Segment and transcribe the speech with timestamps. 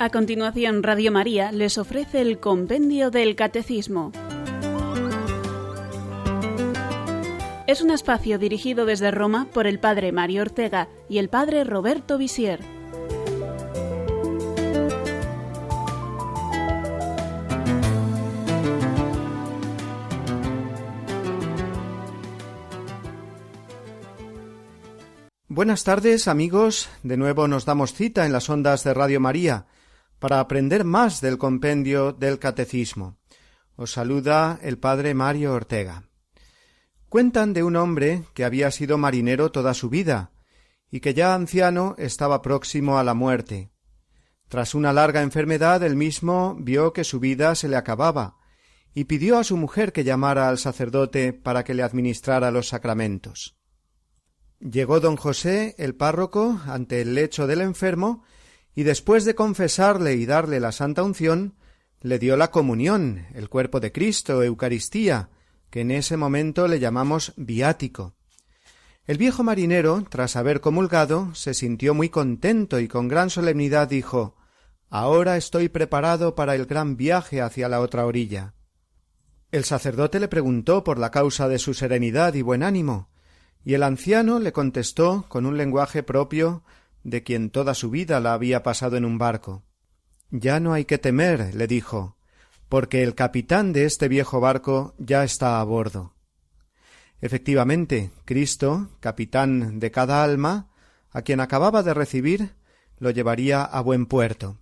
[0.00, 4.12] A continuación, Radio María les ofrece el Compendio del Catecismo.
[7.66, 12.16] Es un espacio dirigido desde Roma por el Padre Mario Ortega y el Padre Roberto
[12.16, 12.60] Visier.
[25.48, 29.66] Buenas tardes amigos, de nuevo nos damos cita en las ondas de Radio María
[30.18, 33.18] para aprender más del compendio del Catecismo.
[33.76, 36.04] Os saluda el Padre Mario Ortega.
[37.08, 40.32] Cuentan de un hombre que había sido marinero toda su vida
[40.90, 43.70] y que ya anciano estaba próximo a la muerte.
[44.48, 48.36] Tras una larga enfermedad, él mismo vio que su vida se le acababa
[48.94, 53.56] y pidió a su mujer que llamara al sacerdote para que le administrara los sacramentos.
[54.58, 58.24] Llegó don José, el párroco, ante el lecho del enfermo
[58.78, 61.56] y después de confesarle y darle la santa unción,
[62.00, 65.30] le dio la comunión, el cuerpo de Cristo, Eucaristía,
[65.68, 68.14] que en ese momento le llamamos viático.
[69.04, 74.36] El viejo marinero, tras haber comulgado, se sintió muy contento y con gran solemnidad dijo
[74.90, 78.54] Ahora estoy preparado para el gran viaje hacia la otra orilla.
[79.50, 83.10] El sacerdote le preguntó por la causa de su serenidad y buen ánimo,
[83.64, 86.62] y el anciano le contestó con un lenguaje propio
[87.10, 89.64] de quien toda su vida la había pasado en un barco.
[90.30, 92.16] Ya no hay que temer, le dijo,
[92.68, 96.14] porque el capitán de este viejo barco ya está a bordo.
[97.20, 100.70] Efectivamente, Cristo, capitán de cada alma,
[101.10, 102.54] a quien acababa de recibir,
[102.98, 104.58] lo llevaría a buen puerto.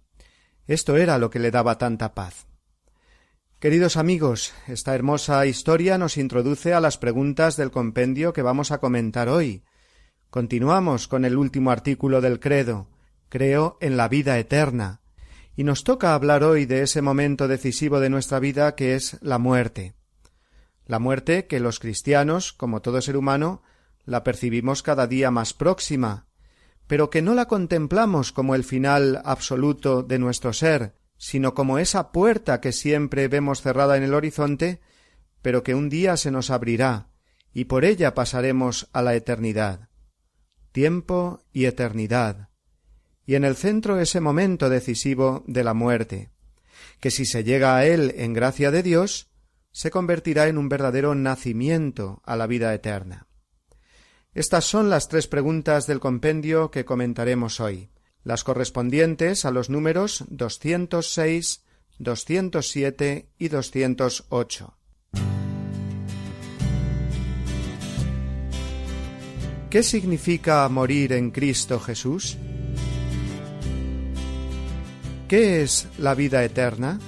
[0.66, 2.46] Esto era lo que le daba tanta paz.
[3.58, 8.78] Queridos amigos, esta hermosa historia nos introduce a las preguntas del compendio que vamos a
[8.78, 9.64] comentar hoy,
[10.36, 12.88] Continuamos con el último artículo del credo.
[13.30, 15.00] Creo en la vida eterna.
[15.56, 19.38] Y nos toca hablar hoy de ese momento decisivo de nuestra vida que es la
[19.38, 19.94] muerte.
[20.84, 23.62] La muerte que los cristianos, como todo ser humano,
[24.04, 26.26] la percibimos cada día más próxima,
[26.86, 32.12] pero que no la contemplamos como el final absoluto de nuestro ser, sino como esa
[32.12, 34.82] puerta que siempre vemos cerrada en el horizonte,
[35.40, 37.08] pero que un día se nos abrirá,
[37.54, 39.88] y por ella pasaremos a la eternidad
[40.76, 42.50] tiempo y eternidad,
[43.24, 46.28] y en el centro ese momento decisivo de la muerte,
[47.00, 49.30] que si se llega a él en gracia de Dios,
[49.72, 53.26] se convertirá en un verdadero nacimiento a la vida eterna.
[54.34, 57.88] Estas son las tres preguntas del compendio que comentaremos hoy,
[58.22, 61.64] las correspondientes a los números 206,
[61.98, 64.76] 207 y 208.
[69.70, 72.36] ¿Qué significa morir en Cristo Jesús?
[75.28, 77.00] ¿Qué es la vida eterna?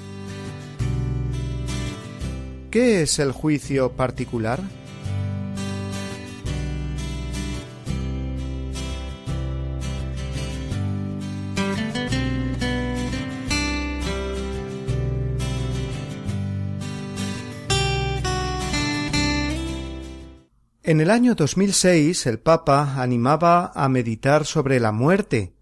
[2.71, 4.61] ¿Qué es el juicio particular?
[20.89, 25.53] En el año 2006 el Papa animaba a meditar sobre la muerte,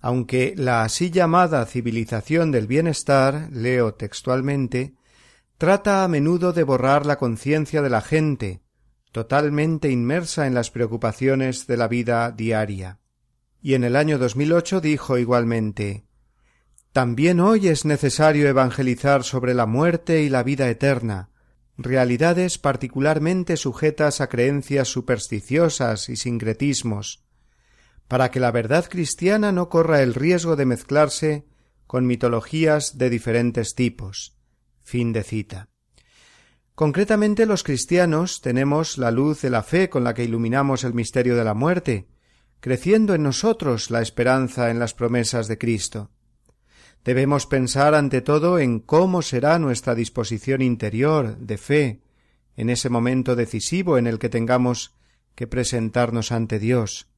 [0.00, 4.94] aunque la así llamada civilización del bienestar, leo textualmente,
[5.58, 8.62] trata a menudo de borrar la conciencia de la gente,
[9.12, 13.00] totalmente inmersa en las preocupaciones de la vida diaria.
[13.60, 16.06] Y en el año 2008 dijo igualmente
[16.94, 21.28] También hoy es necesario evangelizar sobre la muerte y la vida eterna,
[21.76, 27.24] realidades particularmente sujetas a creencias supersticiosas y sincretismos,
[28.08, 31.46] para que la verdad cristiana no corra el riesgo de mezclarse
[31.86, 34.36] con mitologías de diferentes tipos.
[34.82, 35.68] Fin de cita.
[36.74, 41.36] Concretamente los cristianos tenemos la luz de la fe con la que iluminamos el misterio
[41.36, 42.08] de la muerte,
[42.60, 46.10] creciendo en nosotros la esperanza en las promesas de Cristo.
[47.04, 52.00] Debemos pensar ante todo en cómo será nuestra disposición interior de fe
[52.56, 54.94] en ese momento decisivo en el que tengamos
[55.34, 57.08] que presentarnos ante Dios.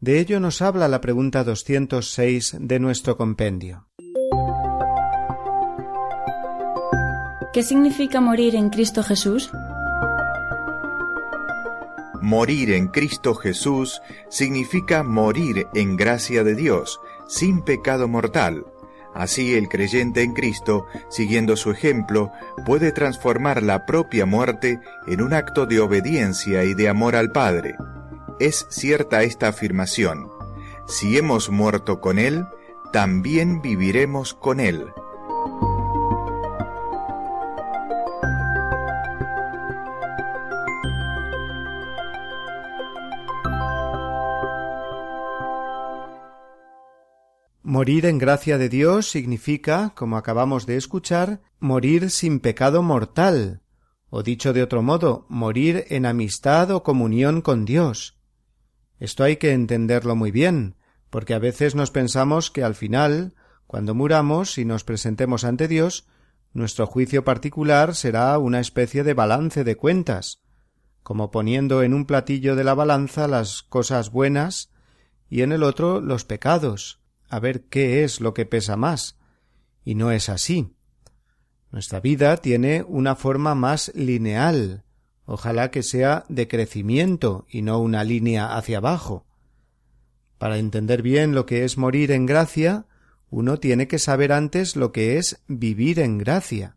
[0.00, 3.86] De ello nos habla la pregunta 206 de nuestro compendio.
[7.52, 9.50] ¿Qué significa morir en Cristo Jesús?
[12.20, 18.64] Morir en Cristo Jesús significa morir en gracia de Dios, sin pecado mortal,
[19.18, 22.30] Así el creyente en Cristo, siguiendo su ejemplo,
[22.64, 24.78] puede transformar la propia muerte
[25.08, 27.74] en un acto de obediencia y de amor al Padre.
[28.38, 30.28] Es cierta esta afirmación.
[30.86, 32.46] Si hemos muerto con Él,
[32.92, 34.86] también viviremos con Él.
[47.68, 53.60] Morir en gracia de Dios significa, como acabamos de escuchar, morir sin pecado mortal,
[54.08, 58.16] o dicho de otro modo, morir en amistad o comunión con Dios.
[58.98, 60.76] Esto hay que entenderlo muy bien,
[61.10, 63.34] porque a veces nos pensamos que al final,
[63.66, 66.06] cuando muramos y nos presentemos ante Dios,
[66.54, 70.40] nuestro juicio particular será una especie de balance de cuentas,
[71.02, 74.72] como poniendo en un platillo de la balanza las cosas buenas
[75.28, 76.97] y en el otro los pecados,
[77.28, 79.18] a ver qué es lo que pesa más.
[79.84, 80.74] Y no es así.
[81.70, 84.84] Nuestra vida tiene una forma más lineal,
[85.26, 89.26] ojalá que sea de crecimiento y no una línea hacia abajo.
[90.38, 92.86] Para entender bien lo que es morir en gracia,
[93.28, 96.76] uno tiene que saber antes lo que es vivir en gracia.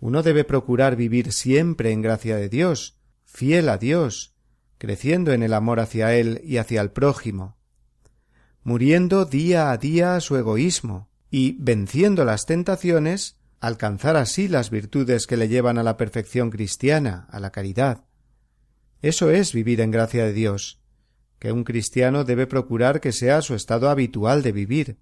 [0.00, 4.34] Uno debe procurar vivir siempre en gracia de Dios, fiel a Dios,
[4.78, 7.55] creciendo en el amor hacia Él y hacia el prójimo
[8.66, 15.28] muriendo día a día a su egoísmo y venciendo las tentaciones, alcanzar así las virtudes
[15.28, 18.06] que le llevan a la perfección cristiana, a la caridad.
[19.02, 20.80] Eso es vivir en gracia de Dios,
[21.38, 24.98] que un cristiano debe procurar que sea su estado habitual de vivir.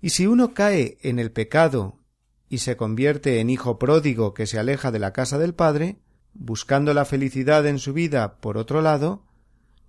[0.00, 1.98] Y si uno cae en el pecado
[2.48, 5.98] y se convierte en hijo pródigo que se aleja de la casa del Padre,
[6.32, 9.25] buscando la felicidad en su vida por otro lado,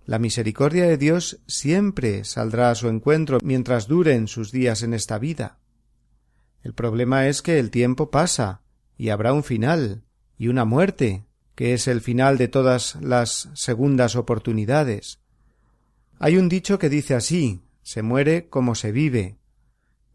[0.08, 5.18] la misericordia de Dios siempre saldrá a su encuentro mientras duren sus días en esta
[5.18, 5.58] vida.
[6.62, 8.62] El problema es que el tiempo pasa
[8.96, 10.04] y habrá un final
[10.38, 15.20] y una muerte, que es el final de todas las segundas oportunidades.
[16.18, 19.36] Hay un dicho que dice así se muere como se vive.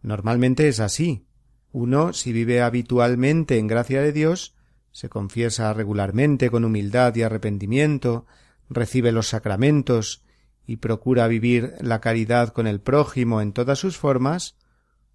[0.02, 1.28] Normalmente es así.
[1.72, 4.56] Uno, si vive habitualmente en gracia de Dios,
[4.92, 8.26] se confiesa regularmente con humildad y arrepentimiento,
[8.74, 10.24] recibe los sacramentos
[10.66, 14.56] y procura vivir la caridad con el prójimo en todas sus formas,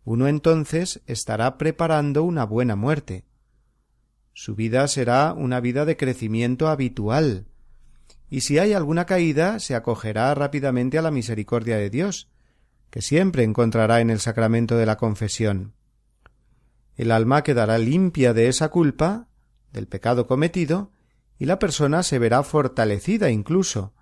[0.04, 3.24] uno entonces estará preparando una buena muerte.
[4.32, 7.46] Su vida será una vida de crecimiento habitual,
[8.30, 12.30] y si hay alguna caída se acogerá rápidamente a la misericordia de Dios,
[12.90, 15.74] que siempre encontrará en el sacramento de la confesión.
[16.96, 19.28] El alma quedará limpia de esa culpa,
[19.72, 20.90] del pecado cometido,
[21.38, 23.94] y la persona se verá fortalecida incluso,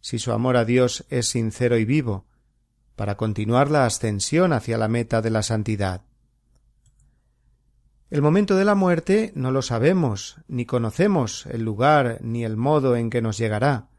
[0.00, 2.26] si su amor a Dios es sincero y vivo,
[2.96, 6.02] para continuar la ascensión hacia la meta de la santidad.
[8.10, 12.96] El momento de la muerte no lo sabemos, ni conocemos el lugar ni el modo
[12.96, 13.90] en que nos llegará.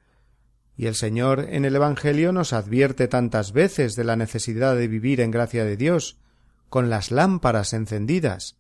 [0.76, 5.22] Y el Señor en el Evangelio nos advierte tantas veces de la necesidad de vivir
[5.22, 6.18] en gracia de Dios,
[6.70, 8.58] con las lámparas encendidas.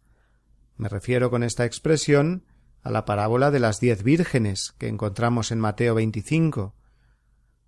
[0.77, 2.43] Me refiero con esta expresión
[2.81, 6.75] a la parábola de las diez vírgenes que encontramos en Mateo 25.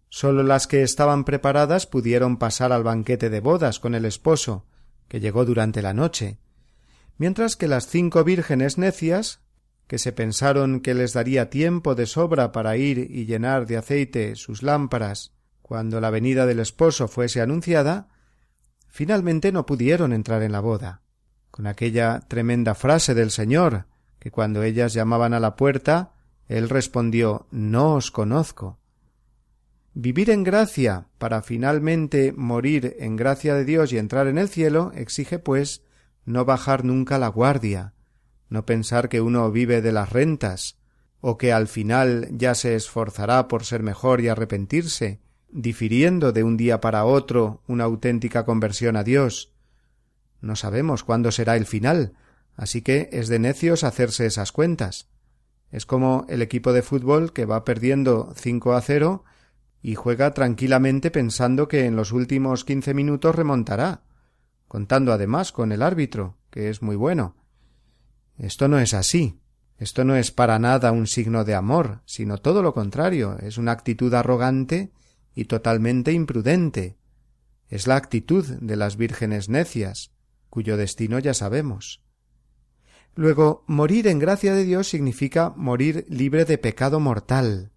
[0.09, 4.65] Sólo las que estaban preparadas pudieron pasar al banquete de bodas con el esposo,
[5.07, 6.39] que llegó durante la noche,
[7.17, 9.41] mientras que las cinco vírgenes necias,
[9.87, 14.35] que se pensaron que les daría tiempo de sobra para ir y llenar de aceite
[14.35, 18.09] sus lámparas cuando la venida del esposo fuese anunciada,
[18.87, 21.01] finalmente no pudieron entrar en la boda.
[21.49, 23.85] Con aquella tremenda frase del Señor
[24.21, 26.13] que cuando ellas llamaban a la puerta,
[26.47, 28.77] él respondió No os conozco.
[29.95, 34.91] Vivir en gracia para finalmente morir en gracia de Dios y entrar en el cielo
[34.93, 35.83] exige, pues,
[36.23, 37.95] no bajar nunca la guardia,
[38.47, 40.77] no pensar que uno vive de las rentas,
[41.19, 46.57] o que al final ya se esforzará por ser mejor y arrepentirse, difiriendo de un
[46.57, 49.51] día para otro una auténtica conversión a Dios.
[50.41, 52.13] No sabemos cuándo será el final,
[52.55, 55.07] Así que es de necios hacerse esas cuentas.
[55.71, 59.23] Es como el equipo de fútbol que va perdiendo cinco a cero
[59.81, 64.03] y juega tranquilamente pensando que en los últimos quince minutos remontará,
[64.67, 67.35] contando además con el árbitro, que es muy bueno.
[68.37, 69.39] Esto no es así.
[69.77, 73.71] Esto no es para nada un signo de amor, sino todo lo contrario, es una
[73.71, 74.91] actitud arrogante
[75.33, 76.97] y totalmente imprudente.
[77.67, 80.11] Es la actitud de las vírgenes necias,
[80.51, 82.03] cuyo destino ya sabemos.
[83.15, 87.71] Luego, morir en gracia de Dios significa morir libre de pecado mortal,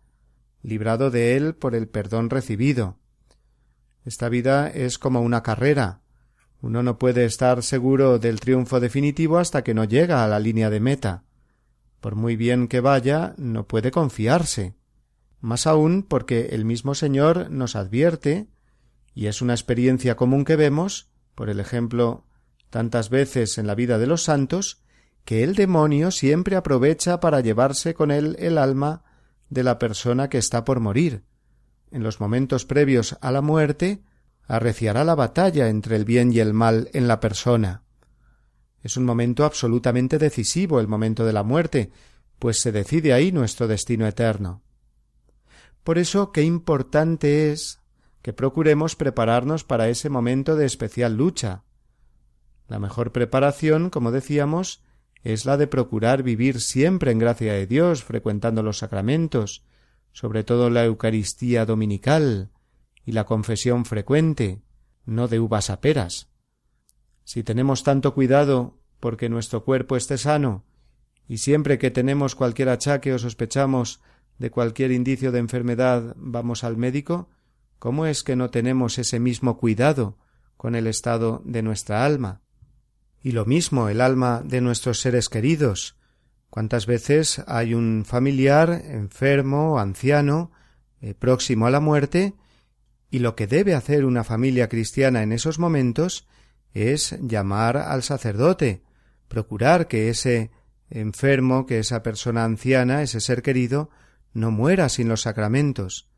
[0.62, 2.98] librado de él por el perdón recibido.
[4.04, 6.02] Esta vida es como una carrera.
[6.60, 10.70] Uno no puede estar seguro del triunfo definitivo hasta que no llega a la línea
[10.70, 11.24] de meta.
[12.00, 14.74] Por muy bien que vaya, no puede confiarse.
[15.40, 18.48] Más aún porque el mismo Señor nos advierte,
[19.14, 22.26] y es una experiencia común que vemos, por el ejemplo
[22.70, 24.83] tantas veces en la vida de los santos,
[25.24, 29.04] que el demonio siempre aprovecha para llevarse con él el alma
[29.48, 31.24] de la persona que está por morir.
[31.90, 34.02] En los momentos previos a la muerte,
[34.46, 37.82] arreciará la batalla entre el bien y el mal en la persona.
[38.82, 41.90] Es un momento absolutamente decisivo el momento de la muerte,
[42.38, 44.62] pues se decide ahí nuestro destino eterno.
[45.84, 47.80] Por eso qué importante es
[48.20, 51.62] que procuremos prepararnos para ese momento de especial lucha.
[52.68, 54.82] La mejor preparación, como decíamos,
[55.24, 59.64] es la de procurar vivir siempre en gracia de Dios, frecuentando los sacramentos,
[60.12, 62.50] sobre todo la Eucaristía dominical
[63.06, 64.62] y la confesión frecuente,
[65.06, 66.28] no de uvas a peras.
[67.24, 70.64] Si tenemos tanto cuidado porque nuestro cuerpo esté sano,
[71.26, 74.02] y siempre que tenemos cualquier achaque o sospechamos
[74.38, 77.30] de cualquier indicio de enfermedad vamos al médico,
[77.78, 80.18] ¿cómo es que no tenemos ese mismo cuidado
[80.58, 82.43] con el estado de nuestra alma?
[83.24, 85.96] Y lo mismo el alma de nuestros seres queridos.
[86.50, 90.52] ¿Cuántas veces hay un familiar enfermo, anciano,
[91.00, 92.34] eh, próximo a la muerte,
[93.10, 96.28] y lo que debe hacer una familia cristiana en esos momentos
[96.74, 98.82] es llamar al sacerdote,
[99.28, 100.50] procurar que ese
[100.90, 103.88] enfermo, que esa persona anciana, ese ser querido,
[104.34, 106.10] no muera sin los sacramentos.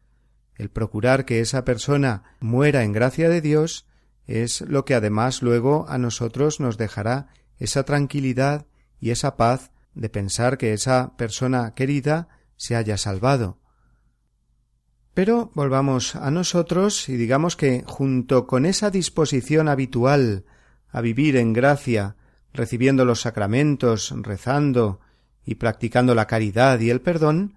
[0.57, 3.87] El procurar que esa persona muera en gracia de Dios
[4.27, 7.29] es lo que además luego a nosotros nos dejará
[7.59, 8.67] esa tranquilidad
[9.01, 13.59] y esa paz de pensar que esa persona querida se haya salvado.
[15.15, 20.45] Pero volvamos a nosotros y digamos que junto con esa disposición habitual
[20.91, 22.17] a vivir en gracia,
[22.53, 25.01] recibiendo los sacramentos, rezando
[25.45, 27.55] y practicando la caridad y el perdón,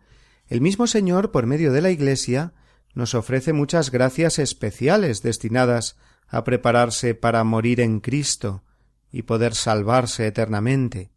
[0.48, 2.54] el mismo Señor, por medio de la Iglesia,
[2.94, 5.98] nos ofrece muchas gracias especiales destinadas
[6.30, 8.64] a prepararse para morir en Cristo
[9.12, 11.12] y poder salvarse eternamente.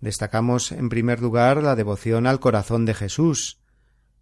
[0.00, 3.58] Destacamos en primer lugar la devoción al corazón de Jesús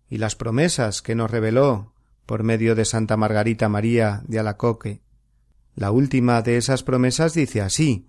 [0.08, 1.92] y las promesas que nos reveló
[2.26, 5.02] por medio de Santa Margarita María de Alacoque.
[5.74, 8.08] La última de esas promesas dice así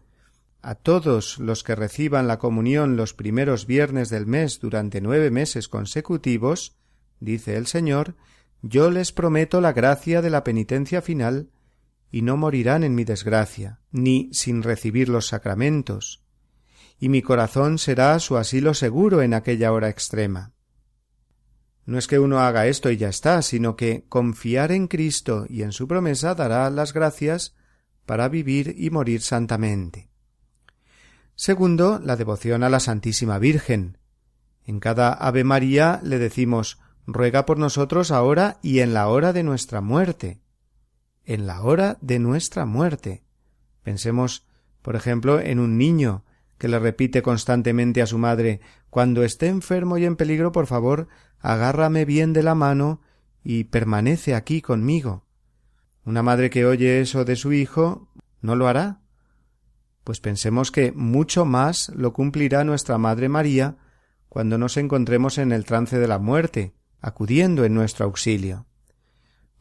[0.65, 5.67] a todos los que reciban la comunión los primeros viernes del mes durante nueve meses
[5.67, 6.75] consecutivos,
[7.19, 8.15] dice el Señor,
[8.63, 11.51] yo les prometo la gracia de la penitencia final,
[12.15, 16.23] y no morirán en mi desgracia, ni sin recibir los sacramentos,
[16.97, 20.53] y mi corazón será su asilo seguro en aquella hora extrema.
[21.85, 25.63] No es que uno haga esto y ya está, sino que confiar en Cristo y
[25.63, 27.53] en su promesa dará las gracias
[28.05, 30.07] para vivir y morir santamente.
[31.35, 33.97] Segundo, la devoción a la Santísima Virgen.
[34.63, 39.43] En cada Ave María le decimos ruega por nosotros ahora y en la hora de
[39.43, 40.44] nuestra muerte.
[41.25, 43.23] En la hora de nuestra muerte.
[43.83, 44.45] Pensemos,
[44.81, 46.23] por ejemplo, en un niño
[46.57, 51.07] que le repite constantemente a su madre Cuando esté enfermo y en peligro, por favor,
[51.39, 53.01] agárrame bien de la mano
[53.43, 55.25] y permanece aquí conmigo.
[56.05, 58.07] Una madre que oye eso de su hijo
[58.41, 59.01] no lo hará.
[60.03, 63.77] Pues pensemos que mucho más lo cumplirá nuestra Madre María
[64.29, 68.67] cuando nos encontremos en el trance de la muerte, acudiendo en nuestro auxilio.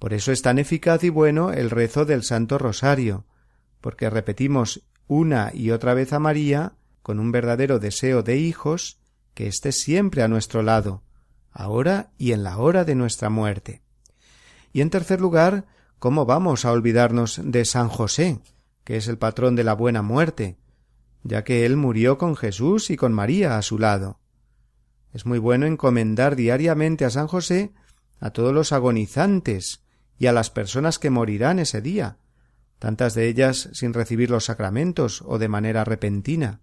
[0.05, 3.25] Por eso es tan eficaz y bueno el rezo del Santo Rosario,
[3.81, 8.99] porque repetimos una y otra vez a María, con un verdadero deseo de hijos,
[9.33, 11.03] que esté siempre a nuestro lado,
[11.51, 13.81] ahora y en la hora de nuestra muerte.
[14.75, 15.65] Y en tercer lugar,
[15.99, 18.41] ¿cómo vamos a olvidarnos de San José,
[18.85, 20.59] que es el patrón de la buena muerte,
[21.23, 24.21] ya que él murió con Jesús y con María a su lado.
[25.15, 27.73] Es muy bueno encomendar diariamente a San José
[28.21, 29.81] a todos los agonizantes
[30.19, 32.19] y a las personas que morirán ese día,
[32.79, 36.61] tantas de ellas sin recibir los sacramentos o de manera repentina.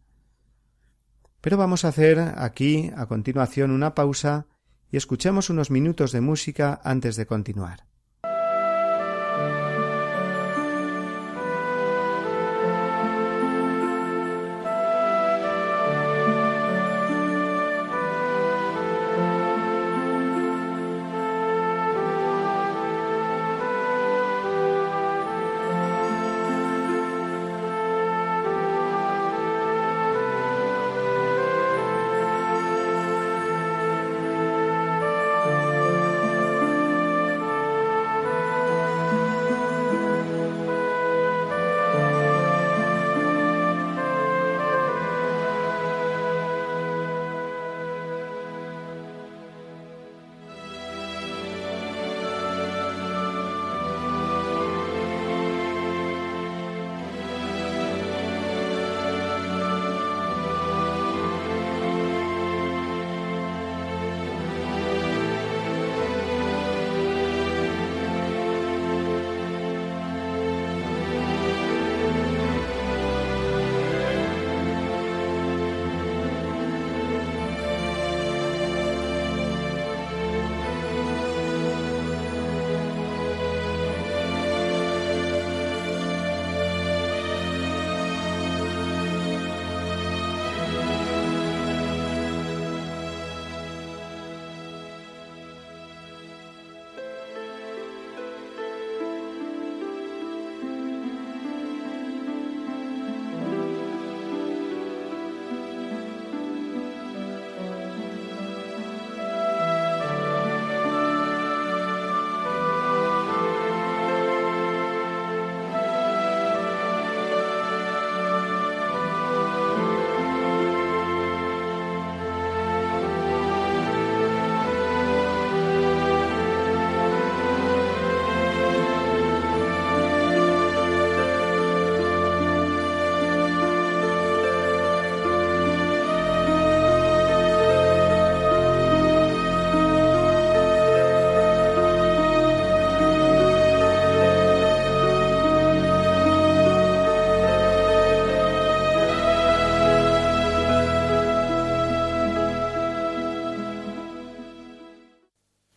[1.41, 4.47] Pero vamos a hacer aquí a continuación una pausa
[4.91, 7.90] y escuchemos unos minutos de música antes de continuar.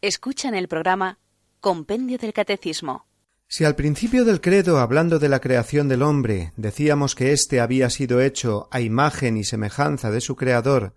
[0.07, 1.19] Escuchan el programa
[1.61, 3.07] Compendio del Catecismo.
[3.49, 7.89] Si al principio del credo, hablando de la creación del hombre, decíamos que éste había
[7.89, 10.95] sido hecho a imagen y semejanza de su Creador,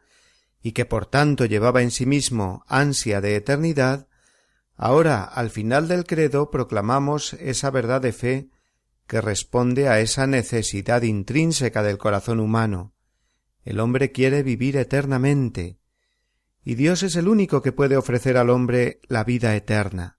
[0.62, 4.10] y que por tanto llevaba en sí mismo ansia de eternidad,
[4.76, 8.50] ahora al final del credo proclamamos esa verdad de fe
[9.08, 12.94] que responde a esa necesidad intrínseca del corazón humano.
[13.64, 15.80] El hombre quiere vivir eternamente,
[16.68, 20.18] y Dios es el único que puede ofrecer al hombre la vida eterna.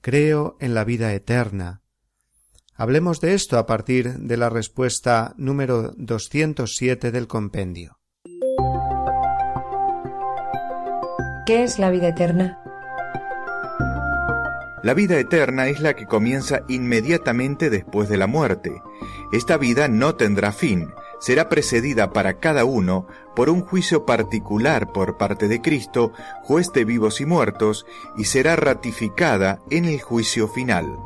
[0.00, 1.82] Creo en la vida eterna.
[2.72, 7.98] Hablemos de esto a partir de la respuesta número 207 del compendio.
[11.44, 12.58] ¿Qué es la vida eterna?
[14.82, 18.80] La vida eterna es la que comienza inmediatamente después de la muerte.
[19.30, 25.16] Esta vida no tendrá fin, será precedida para cada uno por un juicio particular por
[25.16, 30.96] parte de Cristo, juez de vivos y muertos, y será ratificada en el juicio final.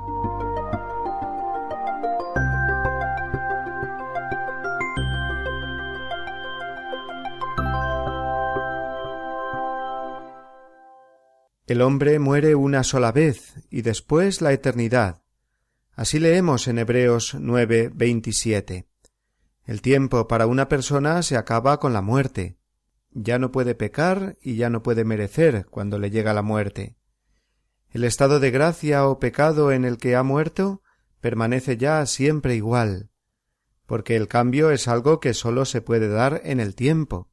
[11.71, 15.23] El hombre muere una sola vez y después la eternidad.
[15.95, 18.90] Así leemos en Hebreos 9, 27.
[19.65, 22.59] El tiempo para una persona se acaba con la muerte.
[23.11, 26.97] Ya no puede pecar y ya no puede merecer cuando le llega la muerte.
[27.91, 30.83] El estado de gracia o pecado en el que ha muerto
[31.21, 33.11] permanece ya siempre igual,
[33.87, 37.31] porque el cambio es algo que sólo se puede dar en el tiempo.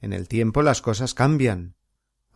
[0.00, 1.76] En el tiempo las cosas cambian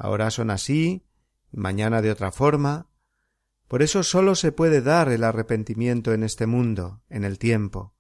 [0.01, 1.05] ahora son así,
[1.53, 2.89] mañana de otra forma.
[3.69, 7.95] Por eso sólo se puede dar el arrepentimiento en este mundo, en el tiempo.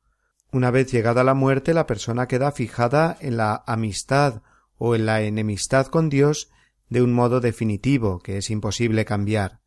[0.52, 4.42] Una vez llegada la muerte, la persona queda fijada en la amistad
[4.78, 6.50] o en la enemistad con Dios
[6.88, 9.60] de un modo definitivo que es imposible cambiar.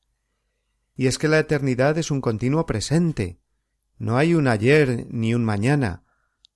[0.96, 3.40] Y es que la eternidad es un continuo presente.
[3.98, 6.04] No hay un ayer ni un mañana.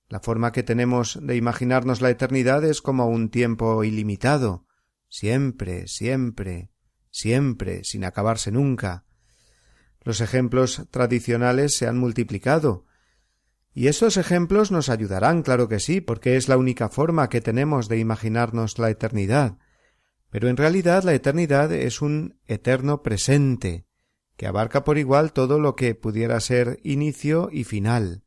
[0.08, 4.66] La forma que tenemos de imaginarnos la eternidad es como un tiempo ilimitado,
[5.08, 6.70] siempre, siempre,
[7.10, 9.04] siempre, sin acabarse nunca.
[10.02, 12.84] Los ejemplos tradicionales se han multiplicado,
[13.78, 17.86] y estos ejemplos nos ayudarán, claro que sí, porque es la única forma que tenemos
[17.86, 19.56] de imaginarnos la eternidad.
[20.30, 23.86] Pero en realidad la eternidad es un eterno presente,
[24.36, 28.24] que abarca por igual todo lo que pudiera ser inicio y final.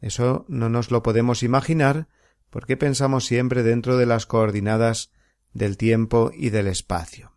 [0.00, 2.08] Eso no nos lo podemos imaginar
[2.48, 5.10] porque pensamos siempre dentro de las coordinadas
[5.52, 7.36] del tiempo y del espacio.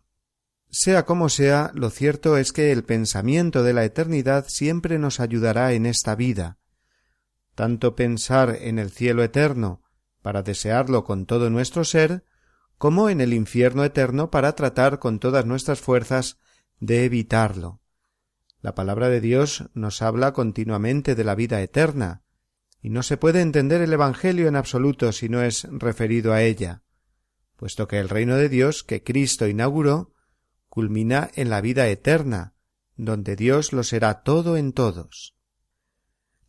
[0.70, 5.74] Sea como sea, lo cierto es que el pensamiento de la eternidad siempre nos ayudará
[5.74, 6.56] en esta vida.
[7.62, 9.82] Tanto pensar en el cielo eterno
[10.20, 12.24] para desearlo con todo nuestro ser,
[12.76, 16.40] como en el infierno eterno para tratar con todas nuestras fuerzas
[16.80, 17.80] de evitarlo.
[18.60, 22.24] La palabra de Dios nos habla continuamente de la vida eterna,
[22.80, 26.82] y no se puede entender el Evangelio en absoluto si no es referido a ella
[27.62, 30.12] puesto que el reino de Dios que Cristo inauguró
[30.68, 32.56] culmina en la vida eterna,
[32.96, 35.36] donde Dios lo será todo en todos.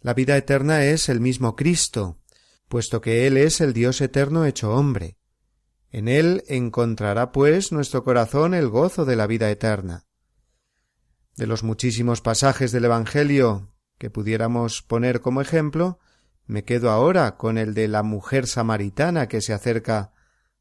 [0.03, 2.19] La vida eterna es el mismo Cristo,
[2.67, 5.17] puesto que Él es el Dios eterno hecho hombre.
[5.91, 10.05] En Él encontrará, pues, nuestro corazón el gozo de la vida eterna.
[11.37, 15.99] De los muchísimos pasajes del Evangelio que pudiéramos poner como ejemplo,
[16.47, 20.11] me quedo ahora con el de la mujer samaritana que se acerca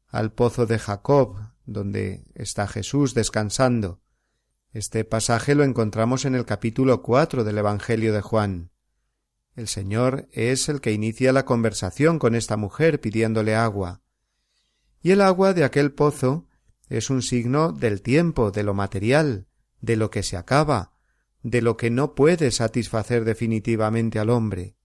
[0.07, 3.99] al pozo de Jacob, donde está Jesús descansando.
[4.71, 8.72] Este pasaje lo encontramos en el capítulo cuatro del Evangelio de Juan.
[9.55, 14.01] El Señor es el que inicia la conversación con esta mujer pidiéndole agua.
[15.01, 16.47] Y el agua de aquel pozo
[16.89, 19.47] es un signo del tiempo, de lo material,
[19.81, 20.93] de lo que se acaba,
[21.41, 24.75] de lo que no puede satisfacer definitivamente al hombre.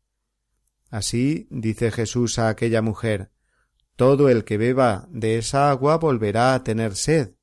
[0.90, 3.31] Así dice Jesús a aquella mujer
[3.98, 7.35] todo el que beba de esa agua volverá a tener sed.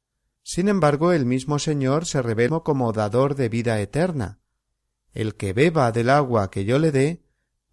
[0.42, 4.40] Sin embargo, el mismo Señor se revela como dador de vida eterna.
[5.16, 7.24] El que beba del agua que yo le dé,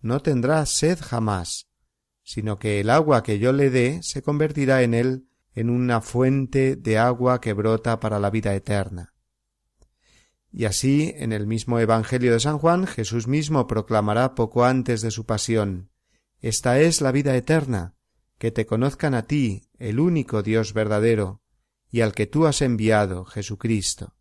[0.00, 1.66] no tendrá sed jamás,
[2.22, 6.76] sino que el agua que yo le dé se convertirá en él en una fuente
[6.76, 9.12] de agua que brota para la vida eterna.
[10.52, 15.10] Y así, en el mismo Evangelio de San Juan, Jesús mismo proclamará poco antes de
[15.10, 15.90] su pasión
[16.40, 17.96] Esta es la vida eterna,
[18.38, 21.42] que te conozcan a ti, el único Dios verdadero,
[21.90, 24.14] y al que tú has enviado, Jesucristo.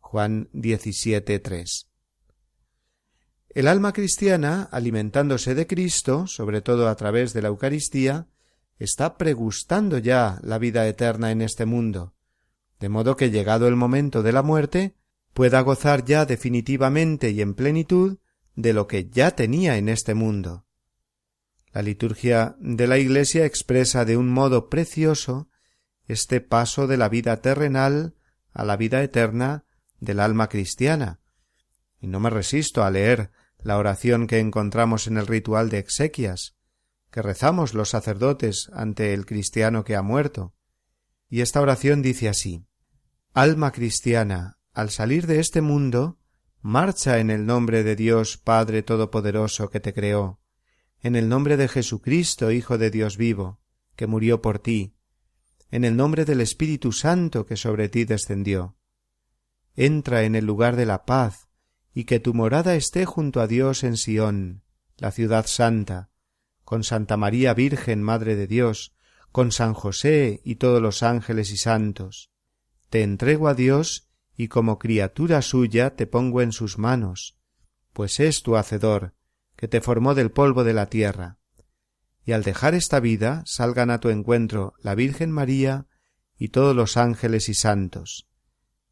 [0.00, 1.87] Juan 17.3.
[3.50, 8.28] El alma cristiana, alimentándose de Cristo, sobre todo a través de la Eucaristía,
[8.78, 12.14] está pregustando ya la vida eterna en este mundo,
[12.78, 14.94] de modo que llegado el momento de la muerte
[15.32, 18.18] pueda gozar ya definitivamente y en plenitud
[18.54, 20.66] de lo que ya tenía en este mundo.
[21.72, 25.48] La liturgia de la Iglesia expresa de un modo precioso
[26.06, 28.14] este paso de la vida terrenal
[28.52, 29.64] a la vida eterna
[30.00, 31.20] del alma cristiana,
[32.00, 36.56] y no me resisto a leer la oración que encontramos en el ritual de exequias,
[37.10, 40.54] que rezamos los sacerdotes ante el cristiano que ha muerto.
[41.28, 42.64] Y esta oración dice así
[43.34, 46.18] Alma cristiana, al salir de este mundo,
[46.60, 50.40] marcha en el nombre de Dios Padre Todopoderoso que te creó,
[51.00, 53.60] en el nombre de Jesucristo, Hijo de Dios vivo,
[53.96, 54.94] que murió por ti,
[55.70, 58.76] en el nombre del Espíritu Santo que sobre ti descendió.
[59.74, 61.47] Entra en el lugar de la paz,
[61.98, 64.62] y que tu morada esté junto a Dios en Sión,
[64.98, 66.10] la ciudad santa,
[66.62, 68.94] con Santa María Virgen, Madre de Dios,
[69.32, 72.30] con San José y todos los ángeles y santos.
[72.88, 74.06] Te entrego a Dios
[74.36, 77.36] y como criatura suya te pongo en sus manos,
[77.92, 79.14] pues es tu Hacedor,
[79.56, 81.38] que te formó del polvo de la tierra.
[82.24, 85.88] Y al dejar esta vida salgan a tu encuentro la Virgen María
[86.38, 88.27] y todos los ángeles y santos,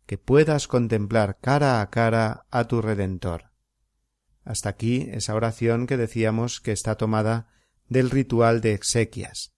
[0.06, 3.50] que puedas contemplar cara a cara a tu Redentor.
[4.44, 7.48] Hasta aquí esa oración que decíamos que está tomada
[7.88, 9.52] del ritual de exequias.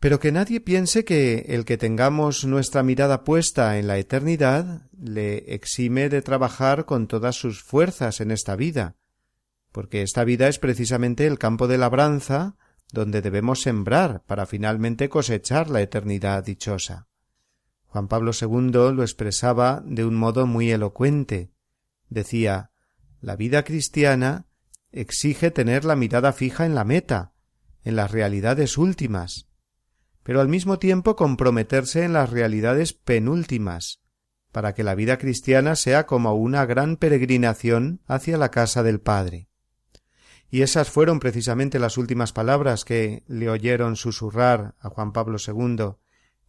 [0.00, 5.54] Pero que nadie piense que el que tengamos nuestra mirada puesta en la eternidad le
[5.54, 8.96] exime de trabajar con todas sus fuerzas en esta vida,
[9.72, 12.56] porque esta vida es precisamente el campo de labranza
[12.92, 17.08] donde debemos sembrar para finalmente cosechar la eternidad dichosa.
[17.88, 21.50] Juan Pablo II lo expresaba de un modo muy elocuente.
[22.08, 22.70] Decía
[23.20, 24.46] La vida cristiana
[24.92, 27.32] exige tener la mirada fija en la meta,
[27.84, 29.48] en las realidades últimas,
[30.22, 34.02] pero al mismo tiempo comprometerse en las realidades penúltimas,
[34.52, 39.48] para que la vida cristiana sea como una gran peregrinación hacia la casa del Padre.
[40.50, 45.96] Y esas fueron precisamente las últimas palabras que le oyeron susurrar a Juan Pablo II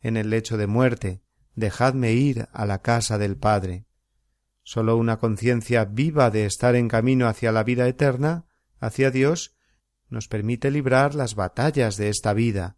[0.02, 1.21] en el lecho de muerte
[1.58, 3.88] Dejadme ir a la casa del Padre.
[4.62, 8.46] Sólo una conciencia viva de estar en camino hacia la vida eterna,
[8.80, 9.56] hacia Dios,
[10.08, 12.78] nos permite librar las batallas de esta vida.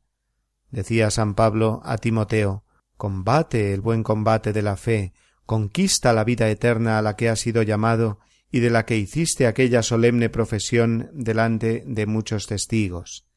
[0.71, 2.63] Decía San Pablo a Timoteo
[2.95, 5.11] Combate el buen combate de la fe,
[5.45, 9.45] conquista la vida eterna a la que has sido llamado y de la que hiciste
[9.45, 13.27] aquella solemne profesión delante de muchos testigos.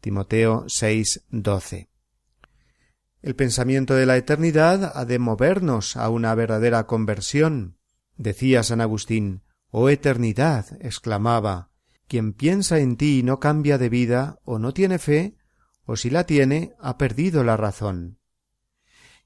[0.00, 1.93] Timoteo 6, 12.
[3.24, 7.78] El pensamiento de la eternidad ha de movernos a una verdadera conversión,
[8.18, 10.66] Decía San Agustín Oh eternidad.
[10.80, 11.70] exclamaba
[12.06, 15.38] quien piensa en ti y no cambia de vida, o no tiene fe,
[15.86, 18.18] o si la tiene, ha perdido la razón.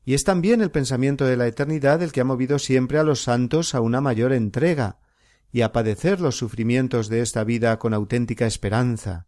[0.04, 3.24] Y es también el pensamiento de la eternidad el que ha movido siempre a los
[3.24, 5.00] santos a una mayor entrega,
[5.50, 9.26] y a padecer los sufrimientos de esta vida con auténtica esperanza,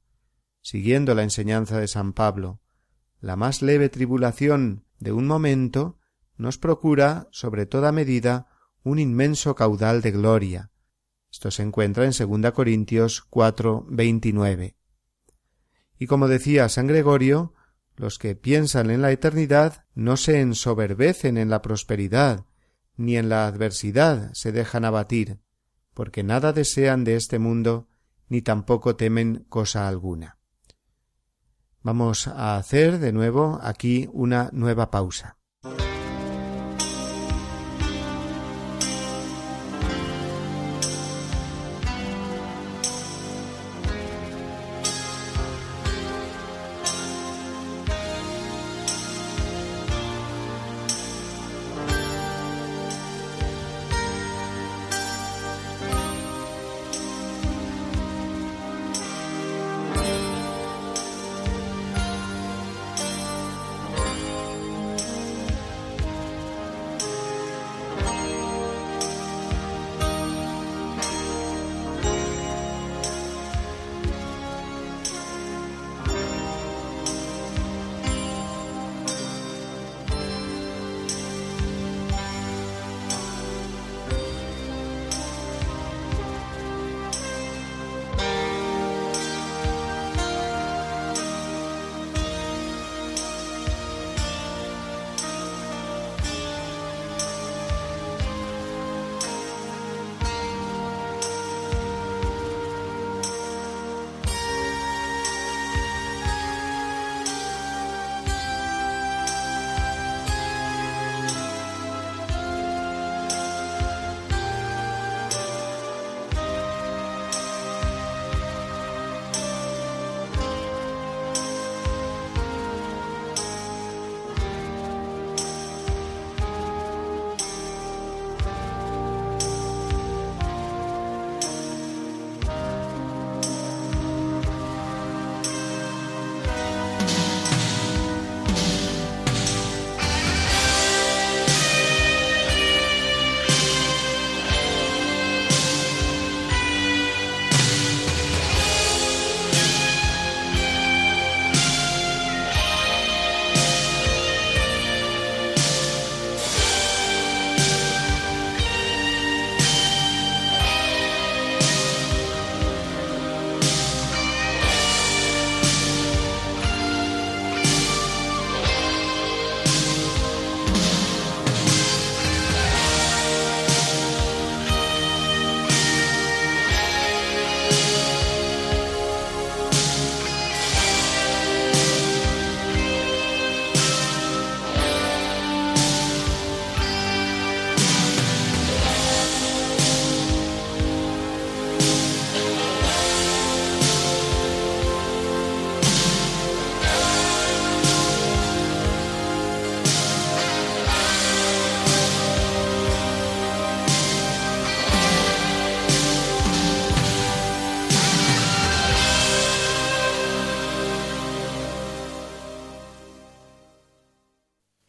[0.60, 2.60] siguiendo la enseñanza de San Pablo.
[3.20, 5.98] La más leve tribulación de un momento
[6.36, 8.48] nos procura, sobre toda medida,
[8.82, 10.70] un inmenso caudal de gloria.
[11.30, 14.76] Esto se encuentra en 2 Corintios 4, 29.
[15.98, 17.52] Y como decía San Gregorio,
[17.94, 22.46] los que piensan en la eternidad no se ensoberbecen en la prosperidad,
[22.96, 25.40] ni en la adversidad se dejan abatir,
[25.92, 27.88] porque nada desean de este mundo,
[28.28, 30.39] ni tampoco temen cosa alguna.
[31.82, 35.39] Vamos a hacer de nuevo aquí una nueva pausa.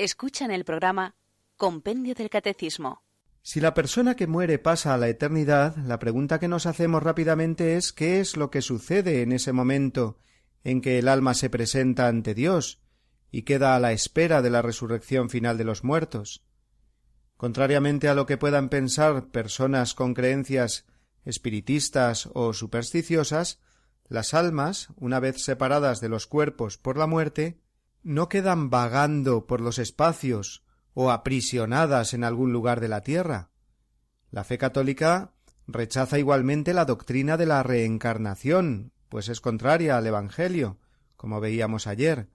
[0.03, 1.13] Escuchan el programa
[1.57, 3.03] Compendio del Catecismo.
[3.43, 7.77] Si la persona que muere pasa a la eternidad, la pregunta que nos hacemos rápidamente
[7.77, 10.17] es ¿qué es lo que sucede en ese momento
[10.63, 12.81] en que el alma se presenta ante Dios
[13.29, 16.43] y queda a la espera de la resurrección final de los muertos?
[17.37, 20.87] Contrariamente a lo que puedan pensar personas con creencias
[21.25, 23.59] espiritistas o supersticiosas,
[24.07, 27.60] las almas, una vez separadas de los cuerpos por la muerte,
[28.03, 33.49] no quedan vagando por los espacios o aprisionadas en algún lugar de la tierra.
[34.29, 35.33] La fe católica
[35.67, 40.79] rechaza igualmente la doctrina de la reencarnación, pues es contraria al Evangelio,
[41.15, 42.29] como veíamos ayer.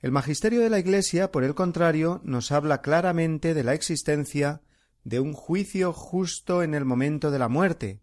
[0.00, 4.62] El magisterio de la Iglesia, por el contrario, nos habla claramente de la existencia
[5.02, 8.00] de un juicio justo en el momento de la muerte,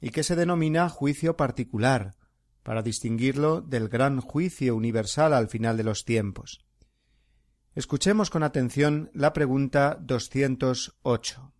[0.00, 2.16] y que se denomina juicio particular,
[2.62, 6.64] para distinguirlo del gran juicio universal al final de los tiempos.
[7.74, 11.52] Escuchemos con atención la pregunta 208.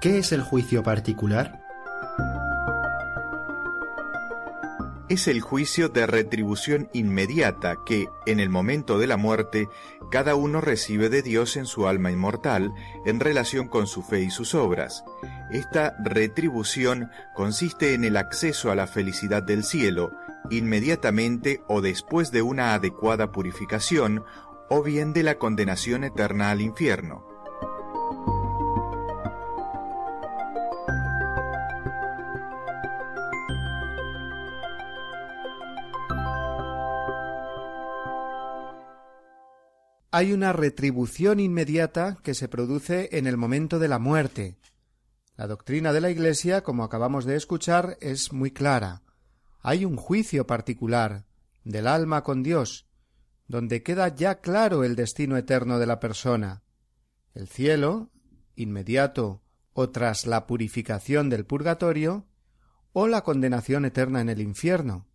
[0.00, 1.66] ¿Qué es el juicio particular?
[5.08, 9.68] es el juicio de retribución inmediata que, en el momento de la muerte,
[10.10, 12.72] cada uno recibe de Dios en su alma inmortal
[13.04, 15.04] en relación con su fe y sus obras.
[15.50, 20.12] Esta retribución consiste en el acceso a la felicidad del cielo,
[20.50, 24.24] inmediatamente o después de una adecuada purificación,
[24.68, 27.24] o bien de la condenación eterna al infierno.
[40.16, 44.56] hay una retribución inmediata que se produce en el momento de la muerte.
[45.36, 49.02] La doctrina de la Iglesia, como acabamos de escuchar, es muy clara.
[49.60, 51.26] Hay un juicio particular
[51.62, 52.88] del alma con Dios,
[53.46, 56.62] donde queda ya claro el destino eterno de la persona.
[57.34, 58.10] El cielo,
[58.54, 59.42] inmediato
[59.74, 62.26] o tras la purificación del purgatorio,
[62.92, 65.06] o la condenación eterna en el infierno.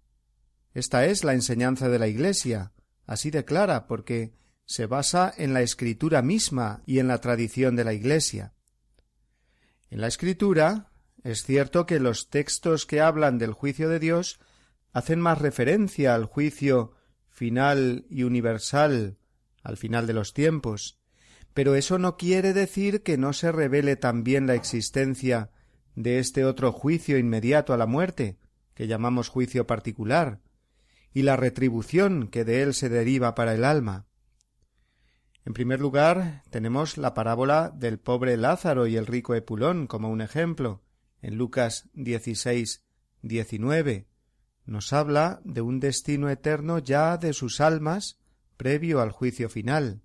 [0.75, 2.73] Esta es la enseñanza de la Iglesia,
[3.07, 7.84] así de clara, porque se basa en la escritura misma y en la tradición de
[7.86, 8.53] la Iglesia.
[9.91, 10.89] En la escritura
[11.21, 14.39] es cierto que los textos que hablan del juicio de Dios
[14.93, 16.93] hacen más referencia al juicio
[17.27, 19.17] final y universal
[19.63, 20.97] al final de los tiempos,
[21.54, 25.51] pero eso no quiere decir que no se revele también la existencia
[25.95, 28.39] de este otro juicio inmediato a la muerte,
[28.73, 30.39] que llamamos juicio particular,
[31.13, 34.08] y la retribución que de él se deriva para el alma.
[35.45, 40.21] En primer lugar, tenemos la parábola del pobre Lázaro y el rico Epulón como un
[40.21, 40.82] ejemplo.
[41.21, 42.84] En Lucas 16,
[43.23, 44.08] 19
[44.65, 48.19] nos habla de un destino eterno ya de sus almas
[48.58, 50.01] previo al juicio final.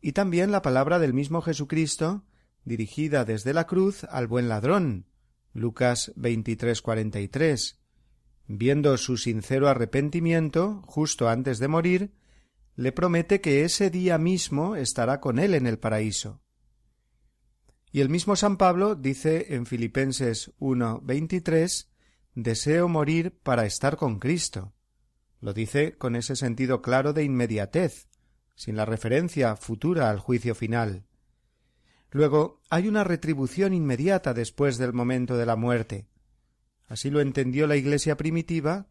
[0.00, 2.24] Y también la palabra del mismo Jesucristo
[2.64, 5.06] dirigida desde la cruz al buen ladrón.
[5.52, 7.80] Lucas 23, 43.
[8.46, 12.12] Viendo su sincero arrepentimiento justo antes de morir,
[12.80, 16.40] le promete que ese día mismo estará con él en el paraíso.
[17.92, 21.90] Y el mismo San Pablo dice en Filipenses 1, 23,
[22.34, 24.72] deseo morir para estar con Cristo.
[25.42, 28.08] Lo dice con ese sentido claro de inmediatez,
[28.54, 31.04] sin la referencia futura al juicio final.
[32.10, 36.08] Luego hay una retribución inmediata después del momento de la muerte.
[36.88, 38.88] Así lo entendió la Iglesia primitiva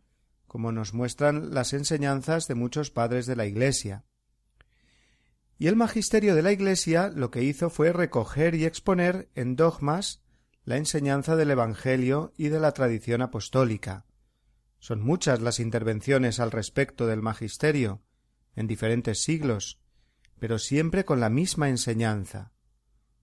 [0.49, 4.03] como nos muestran las enseñanzas de muchos padres de la Iglesia.
[5.57, 10.21] Y el magisterio de la Iglesia lo que hizo fue recoger y exponer en dogmas
[10.65, 14.05] la enseñanza del Evangelio y de la tradición apostólica.
[14.79, 18.01] Son muchas las intervenciones al respecto del magisterio,
[18.55, 19.79] en diferentes siglos,
[20.39, 22.53] pero siempre con la misma enseñanza.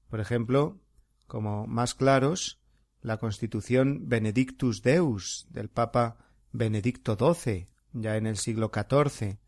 [0.09, 0.81] Por ejemplo,
[1.27, 2.61] como más claros,
[3.01, 6.26] la Constitución Benedictus Deus del Papa
[6.57, 9.39] Benedicto XII, ya en el siglo XIV,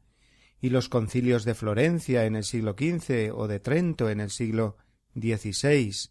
[0.61, 4.77] y los concilios de Florencia en el siglo XV o de Trento en el siglo
[5.15, 6.11] XVI.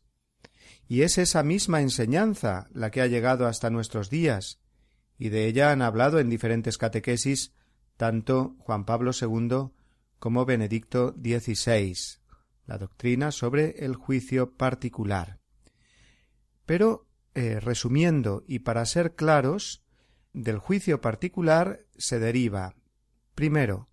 [0.87, 4.59] Y es esa misma enseñanza la que ha llegado hasta nuestros días,
[5.17, 7.53] y de ella han hablado en diferentes catequesis
[7.97, 9.71] tanto Juan Pablo II
[10.19, 11.95] como Benedicto XVI,
[12.65, 15.39] la doctrina sobre el juicio particular.
[16.65, 19.83] Pero, eh, resumiendo y para ser claros,
[20.43, 22.75] del juicio particular se deriva
[23.33, 23.87] primero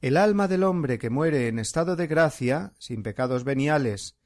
[0.00, 4.16] el alma del hombre que muere en estado de gracia, sin pecados veniales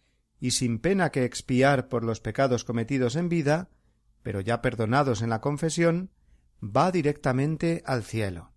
[0.41, 3.71] y sin pena que expiar por los pecados cometidos en vida,
[4.23, 6.11] pero ya perdonados en la confesión,
[6.61, 8.53] va directamente al cielo.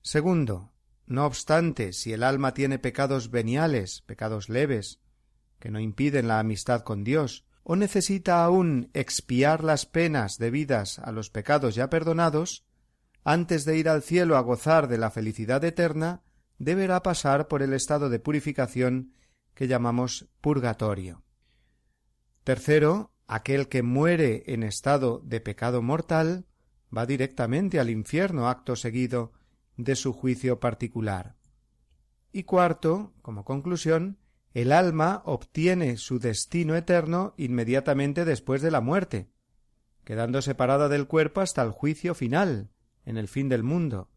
[0.00, 0.72] Segundo,
[1.06, 5.00] no obstante, si el alma tiene pecados veniales, pecados leves,
[5.58, 11.10] que no impiden la amistad con Dios, o necesita aún expiar las penas debidas a
[11.10, 12.64] los pecados ya perdonados,
[13.24, 16.22] antes de ir al cielo a gozar de la felicidad eterna,
[16.58, 19.14] deberá pasar por el estado de purificación
[19.52, 21.24] que llamamos purgatorio.
[22.44, 26.46] Tercero, aquel que muere en estado de pecado mortal
[26.96, 29.32] va directamente al infierno acto seguido
[29.76, 31.34] de su juicio particular.
[32.30, 34.18] Y cuarto, como conclusión,
[34.56, 39.28] el alma obtiene su destino eterno inmediatamente después de la muerte,
[40.02, 42.70] quedando separada del cuerpo hasta el juicio final,
[43.04, 44.08] en el fin del mundo.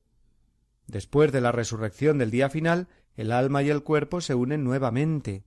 [0.88, 2.88] Después de la resurrección del día final,
[3.18, 5.44] el alma y el cuerpo se unen nuevamente,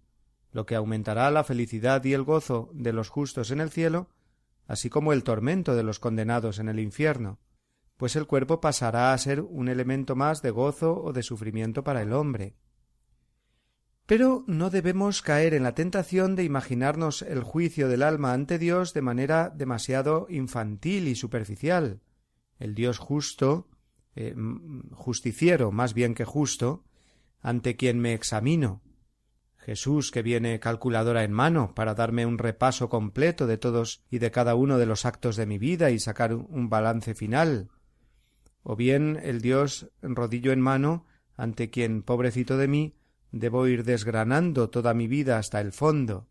[0.50, 4.10] lo que aumentará la felicidad y el gozo de los justos en el cielo,
[4.66, 7.38] así como el tormento de los condenados en el infierno,
[7.96, 12.02] pues el cuerpo pasará a ser un elemento más de gozo o de sufrimiento para
[12.02, 12.56] el hombre.
[14.12, 18.92] Pero no debemos caer en la tentación de imaginarnos el juicio del alma ante Dios
[18.92, 22.02] de manera demasiado infantil y superficial.
[22.58, 23.70] El Dios justo,
[24.14, 24.34] eh,
[24.90, 26.84] justiciero más bien que justo,
[27.40, 28.82] ante quien me examino.
[29.56, 34.30] Jesús que viene calculadora en mano para darme un repaso completo de todos y de
[34.30, 37.70] cada uno de los actos de mi vida y sacar un balance final.
[38.62, 42.94] O bien el Dios rodillo en mano ante quien, pobrecito de mí,
[43.32, 46.28] debo ir desgranando toda mi vida hasta el fondo.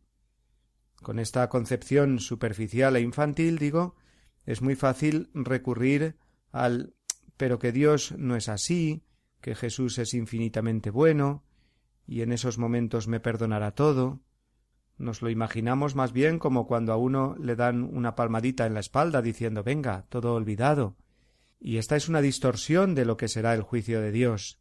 [1.02, 3.96] Con esta concepción superficial e infantil, digo,
[4.46, 6.16] es muy fácil recurrir
[6.52, 6.94] al
[7.42, 9.04] pero que Dios no es así,
[9.42, 11.44] que Jesús es infinitamente bueno,
[12.06, 14.22] y en esos momentos me perdonará todo.
[15.00, 18.80] Nos lo imaginamos más bien como cuando a uno le dan una palmadita en la
[18.80, 20.98] espalda diciendo venga, todo olvidado.
[21.60, 24.61] Y esta es una distorsión de lo que será el juicio de Dios.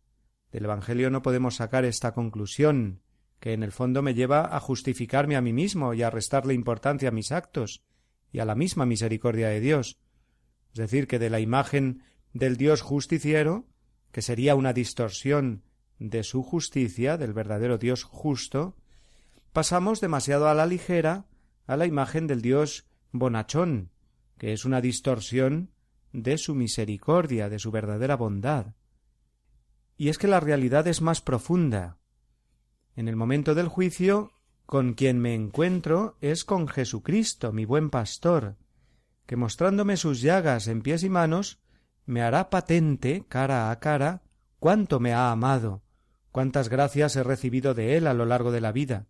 [0.52, 3.02] Del Evangelio no podemos sacar esta conclusión,
[3.38, 7.08] que en el fondo me lleva a justificarme a mí mismo y a restarle importancia
[7.08, 7.82] a mis actos
[8.32, 9.98] y a la misma misericordia de Dios.
[10.72, 13.66] Es decir, que de la imagen del Dios justiciero,
[14.12, 15.62] que sería una distorsión
[15.98, 18.76] de su justicia, del verdadero Dios justo,
[19.52, 21.26] pasamos demasiado a la ligera
[21.66, 23.90] a la imagen del Dios bonachón,
[24.38, 25.70] que es una distorsión
[26.12, 28.74] de su misericordia, de su verdadera bondad.
[30.00, 31.98] Y es que la realidad es más profunda.
[32.96, 34.32] En el momento del juicio,
[34.64, 38.56] con quien me encuentro es con Jesucristo, mi buen pastor,
[39.26, 41.60] que mostrándome sus llagas en pies y manos,
[42.06, 44.22] me hará patente, cara a cara,
[44.58, 45.82] cuánto me ha amado,
[46.32, 49.06] cuántas gracias he recibido de él a lo largo de la vida.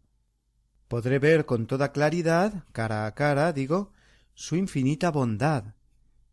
[0.88, 3.92] Podré ver con toda claridad, cara a cara, digo,
[4.34, 5.76] su infinita bondad,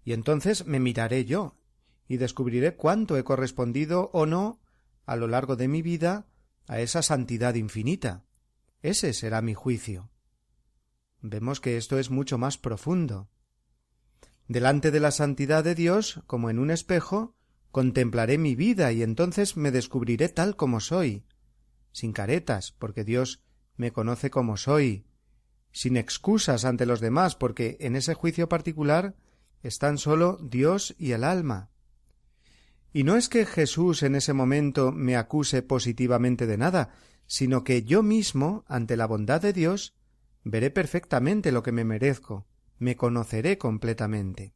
[0.04, 1.57] y entonces me miraré yo,
[2.08, 4.60] y descubriré cuánto he correspondido o no
[5.06, 6.28] a lo largo de mi vida
[6.68, 8.26] a esa santidad infinita.
[8.82, 10.10] Ese será mi juicio.
[11.22, 13.30] Vemos que esto es mucho más profundo.
[14.48, 17.36] Delante de la santidad de Dios, como en un espejo,
[17.72, 21.26] contemplaré mi vida y entonces me descubriré tal como soy,
[21.92, 23.44] sin caretas, porque Dios
[23.76, 25.06] me conoce como soy,
[25.72, 29.16] sin excusas ante los demás, porque en ese juicio particular
[29.64, 31.70] están solo Dios y el alma.
[32.94, 36.90] Y no es que Jesús en ese momento me acuse positivamente de nada,
[37.28, 39.96] sino que yo mismo, ante la bondad de Dios,
[40.44, 42.48] veré perfectamente lo que me merezco,
[42.80, 44.54] me conoceré completamente.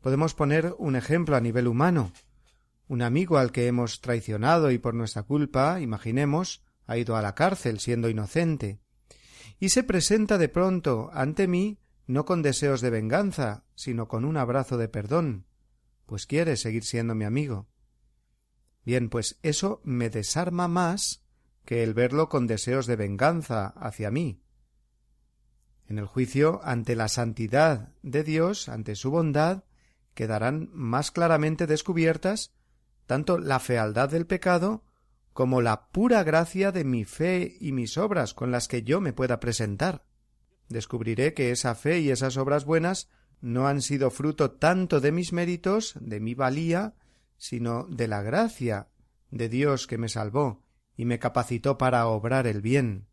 [0.00, 2.12] Podemos poner un ejemplo a nivel humano.
[2.88, 7.34] Un amigo al que hemos traicionado y por nuestra culpa, imaginemos, ha ido a la
[7.34, 8.80] cárcel siendo inocente,
[9.58, 14.36] y se presenta de pronto ante mí no con deseos de venganza, sino con un
[14.36, 15.44] abrazo de perdón,
[16.10, 17.68] pues quiere seguir siendo mi amigo.
[18.84, 21.24] Bien, pues eso me desarma más
[21.64, 24.42] que el verlo con deseos de venganza hacia mí.
[25.86, 29.62] En el juicio, ante la santidad de Dios, ante su bondad,
[30.14, 32.56] quedarán más claramente descubiertas
[33.06, 34.82] tanto la fealdad del pecado
[35.32, 39.12] como la pura gracia de mi fe y mis obras con las que yo me
[39.12, 40.10] pueda presentar
[40.70, 45.32] descubriré que esa fe y esas obras buenas no han sido fruto tanto de mis
[45.32, 46.94] méritos, de mi valía,
[47.36, 48.88] sino de la gracia
[49.30, 50.62] de Dios que me salvó
[50.96, 53.06] y me capacitó para obrar el bien.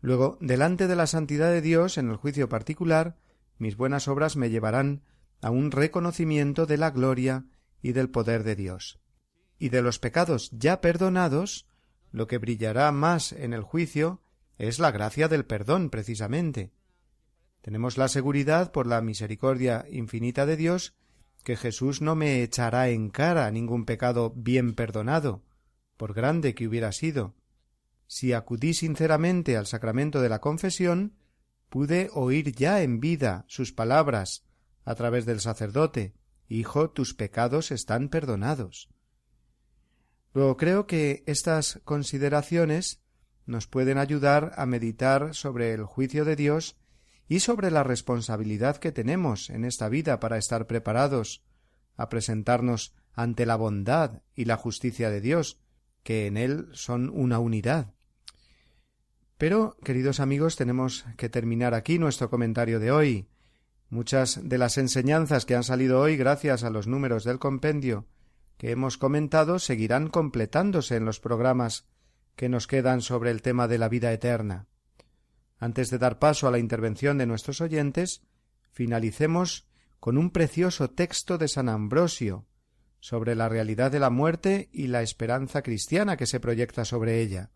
[0.00, 3.16] Luego, delante de la santidad de Dios, en el juicio particular,
[3.58, 5.02] mis buenas obras me llevarán
[5.42, 7.44] a un reconocimiento de la gloria
[7.82, 9.00] y del poder de Dios.
[9.58, 11.66] Y de los pecados ya perdonados,
[12.12, 14.22] lo que brillará más en el juicio
[14.58, 16.72] es la gracia del perdón, precisamente.
[17.66, 20.94] Tenemos la seguridad, por la misericordia infinita de Dios,
[21.42, 25.42] que Jesús no me echará en cara ningún pecado bien perdonado,
[25.96, 27.34] por grande que hubiera sido.
[28.06, 31.16] Si acudí sinceramente al sacramento de la confesión,
[31.68, 34.44] pude oír ya en vida sus palabras
[34.84, 36.14] a través del sacerdote
[36.48, 38.88] Hijo, tus pecados están perdonados.
[40.34, 43.00] Luego creo que estas consideraciones
[43.44, 46.76] nos pueden ayudar a meditar sobre el juicio de Dios
[47.28, 51.42] y sobre la responsabilidad que tenemos en esta vida para estar preparados
[51.96, 55.60] a presentarnos ante la bondad y la justicia de Dios,
[56.02, 57.94] que en él son una unidad.
[59.38, 63.28] Pero, queridos amigos, tenemos que terminar aquí nuestro comentario de hoy.
[63.88, 68.06] Muchas de las enseñanzas que han salido hoy gracias a los números del compendio
[68.56, 71.86] que hemos comentado seguirán completándose en los programas
[72.36, 74.66] que nos quedan sobre el tema de la vida eterna.
[75.58, 78.22] Antes de dar paso a la intervención de nuestros oyentes,
[78.72, 79.66] finalicemos
[80.00, 82.46] con un precioso texto de San Ambrosio
[83.00, 87.50] sobre la realidad de la muerte y la esperanza cristiana que se proyecta sobre ella.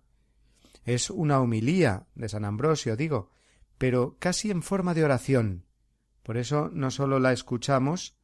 [0.84, 3.30] Es una homilía de San Ambrosio, digo,
[3.76, 5.66] pero casi en forma de oración.
[6.22, 8.16] Por eso no sólo la escuchamos,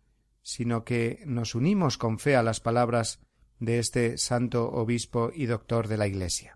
[0.42, 3.20] sino que nos unimos con fe a las palabras
[3.58, 6.55] de este santo obispo y doctor de la Iglesia.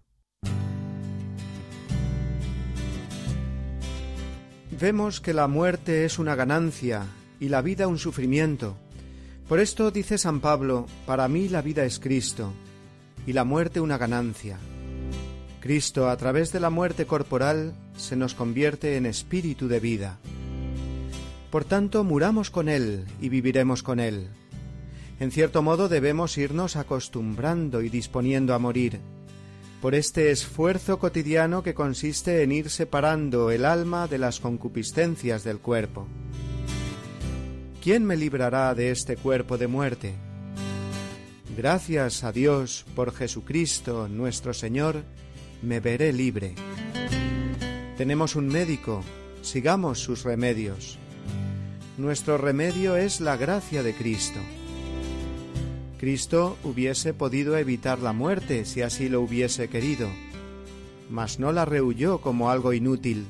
[4.81, 7.05] Vemos que la muerte es una ganancia
[7.39, 8.78] y la vida un sufrimiento.
[9.47, 12.55] Por esto dice San Pablo, para mí la vida es Cristo
[13.26, 14.57] y la muerte una ganancia.
[15.61, 20.18] Cristo, a través de la muerte corporal, se nos convierte en espíritu de vida.
[21.51, 24.28] Por tanto, muramos con Él y viviremos con Él.
[25.18, 29.03] En cierto modo debemos irnos acostumbrando y disponiendo a morir,
[29.81, 35.59] por este esfuerzo cotidiano que consiste en ir separando el alma de las concupiscencias del
[35.59, 36.07] cuerpo.
[37.83, 40.14] ¿Quién me librará de este cuerpo de muerte?
[41.57, 45.03] Gracias a Dios por Jesucristo nuestro Señor,
[45.62, 46.55] me veré libre.
[47.97, 49.03] Tenemos un médico,
[49.43, 50.99] sigamos sus remedios.
[51.97, 54.41] Nuestro remedio es la gracia de Cristo.
[56.01, 60.09] Cristo hubiese podido evitar la muerte si así lo hubiese querido,
[61.11, 63.26] mas no la rehuyó como algo inútil,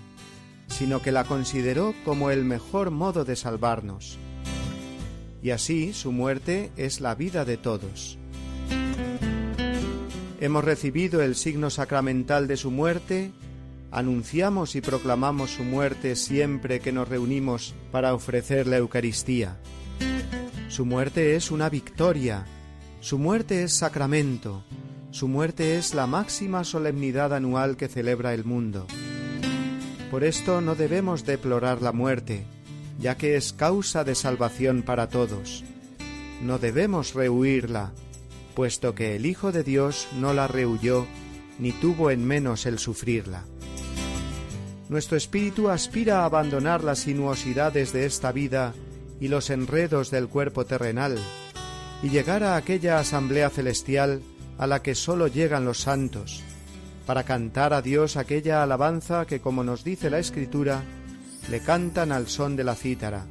[0.69, 4.19] sino que la consideró como el mejor modo de salvarnos.
[5.43, 8.19] Y así su muerte es la vida de todos.
[10.41, 13.33] Hemos recibido el signo sacramental de su muerte,
[13.91, 19.59] anunciamos y proclamamos su muerte siempre que nos reunimos para ofrecer la Eucaristía.
[20.69, 22.47] Su muerte es una victoria,
[23.01, 24.63] su muerte es sacramento,
[25.11, 28.87] su muerte es la máxima solemnidad anual que celebra el mundo.
[30.11, 32.45] Por esto no debemos deplorar la muerte,
[32.99, 35.65] ya que es causa de salvación para todos.
[36.43, 37.93] No debemos rehuirla,
[38.55, 41.07] puesto que el Hijo de Dios no la rehuyó
[41.59, 43.45] ni tuvo en menos el sufrirla.
[44.89, 48.75] Nuestro espíritu aspira a abandonar las sinuosidades de esta vida
[49.21, 51.19] y los enredos del cuerpo terrenal,
[52.03, 54.23] y llegar a aquella asamblea celestial
[54.59, 56.43] a la que sólo llegan los santos,
[57.07, 60.83] para cantar a Dios aquella alabanza que, como nos dice la Escritura,
[61.51, 63.25] le cantan al son de la cítara.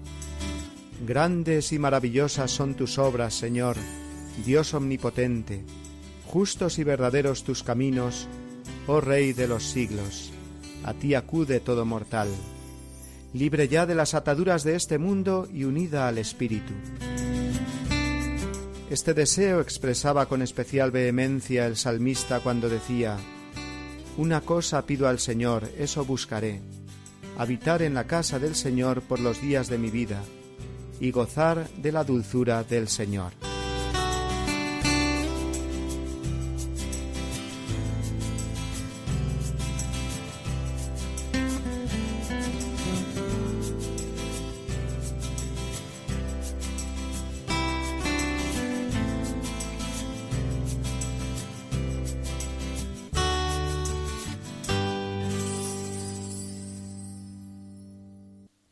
[1.06, 3.78] Grandes y maravillosas son tus obras, Señor,
[4.46, 5.64] Dios omnipotente,
[6.26, 8.28] justos y verdaderos tus caminos,
[8.88, 10.32] oh Rey de los siglos.
[10.84, 12.28] A ti acude todo mortal,
[13.34, 16.74] libre ya de las ataduras de este mundo y unida al Espíritu.
[18.90, 23.18] Este deseo expresaba con especial vehemencia el salmista cuando decía
[24.18, 26.60] Una cosa pido al Señor, eso buscaré,
[27.38, 30.24] habitar en la casa del Señor por los días de mi vida,
[31.00, 33.49] y gozar de la dulzura del Señor.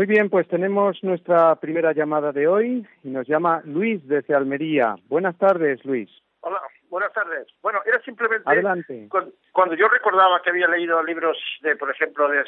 [0.00, 4.94] Muy bien, pues tenemos nuestra primera llamada de hoy y nos llama Luis desde Almería.
[5.10, 6.08] Buenas tardes, Luis.
[6.40, 7.48] Hola, buenas tardes.
[7.60, 8.48] Bueno, era simplemente...
[8.48, 9.10] Adelante.
[9.52, 12.42] Cuando, yo recordaba que había leído libros de, por ejemplo, de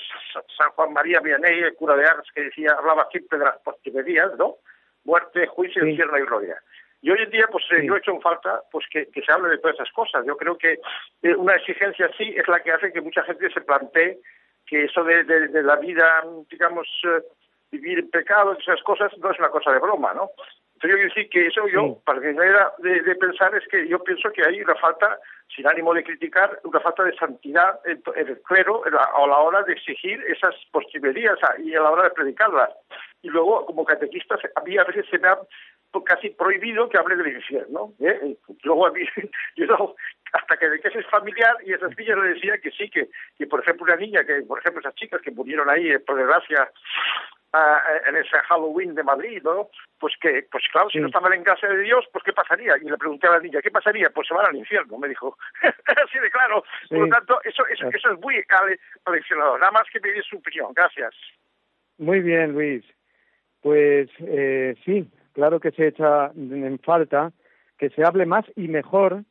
[0.56, 4.34] San Juan María Vianney, el cura de Ars, que decía, hablaba siempre de las postrimerías,
[4.38, 4.54] ¿no?
[5.04, 6.56] Muerte, juicio, infierno y gloria.
[7.02, 9.50] Y hoy en día, pues eh, yo he hecho en falta pues que, se hable
[9.50, 10.24] de todas esas cosas.
[10.24, 10.80] Yo creo que
[11.20, 14.20] eh, una exigencia así es la que hace que mucha gente se plantee
[14.66, 17.20] que eso de, de, la vida, digamos, eh,
[17.72, 20.30] vivir en pecado, esas cosas, no es una cosa de broma, ¿no?
[20.74, 23.86] Entonces yo quiero decir que eso yo, para que no era de, pensar, es que
[23.88, 25.18] yo pienso que hay una falta,
[25.54, 29.74] sin ánimo de criticar, una falta de santidad en, el clero a la hora de
[29.74, 32.70] exigir esas posibilidades y a la hora de predicarlas.
[33.22, 35.38] Y luego, como catequista, a mí a veces se me ha
[36.00, 37.92] casi prohibido que hable del infierno.
[38.00, 38.36] ¿eh?
[38.64, 39.02] Luego a mí,
[39.56, 39.94] yo
[40.32, 43.08] hasta que de que es familiar y esas niñas le decían que sí, que,
[43.38, 46.16] que por ejemplo una niña, que por ejemplo esas chicas que murieron ahí, eh, por
[46.16, 46.70] desgracia,
[48.06, 49.68] en ese Halloween de Madrid, ¿no?
[49.98, 52.78] Pues que, pues claro, si no estaban en casa de Dios, pues ¿qué pasaría?
[52.78, 54.08] Y le pregunté a la niña, ¿qué pasaría?
[54.10, 55.36] Pues se van al infierno, me dijo.
[55.62, 56.64] Así de claro.
[56.88, 58.42] Por lo tanto, eso, eso, eso es muy
[59.04, 59.60] aleccionador.
[59.60, 60.72] Nada más que pedir su opinión.
[60.74, 61.14] Gracias.
[61.98, 62.84] Muy bien, Luis.
[63.60, 67.32] Pues eh, sí, claro que se echa en falta
[67.78, 69.24] que se hable más y mejor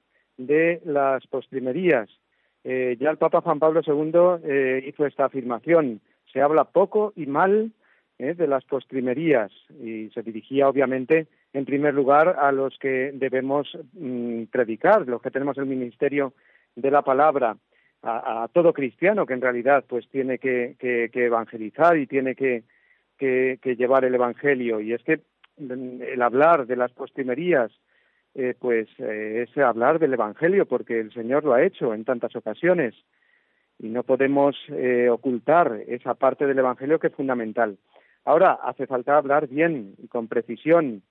[0.47, 2.09] de las postrimerías.
[2.63, 6.01] Eh, ya el Papa Juan Pablo II eh, hizo esta afirmación.
[6.31, 7.71] Se habla poco y mal
[8.19, 9.51] eh, de las postrimerías
[9.83, 15.31] y se dirigía obviamente en primer lugar a los que debemos mm, predicar, los que
[15.31, 16.33] tenemos el ministerio
[16.75, 17.57] de la palabra,
[18.03, 20.75] a, todo cristiano que en realidad pues tiene que,
[21.13, 22.63] evangelizar y tiene que,
[23.17, 24.79] que, llevar el evangelio.
[24.79, 25.19] Y es que
[25.57, 27.71] el hablar de las postrimerías,
[28.33, 32.33] eh, pues eh, es hablar del Evangelio, porque el Señor lo ha hecho en tantas
[32.35, 32.95] ocasiones
[33.77, 37.77] y no podemos eh, ocultar esa parte del Evangelio que es fundamental.
[38.23, 41.01] Ahora, hace falta hablar bien y con precisión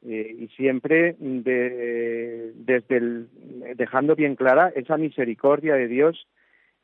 [0.00, 3.28] y siempre de, desde el,
[3.74, 6.28] dejando bien clara esa misericordia de Dios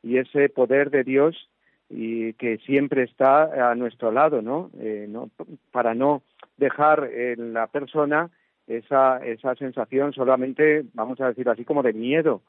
[0.03, 1.49] y ese poder de Dios
[1.89, 4.69] y que siempre está a nuestro lado, ¿no?
[5.07, 5.29] no
[5.71, 6.23] para no
[6.57, 8.31] dejar en la persona
[8.67, 12.41] esa, esa sensación solamente, vamos a decir así, como de miedo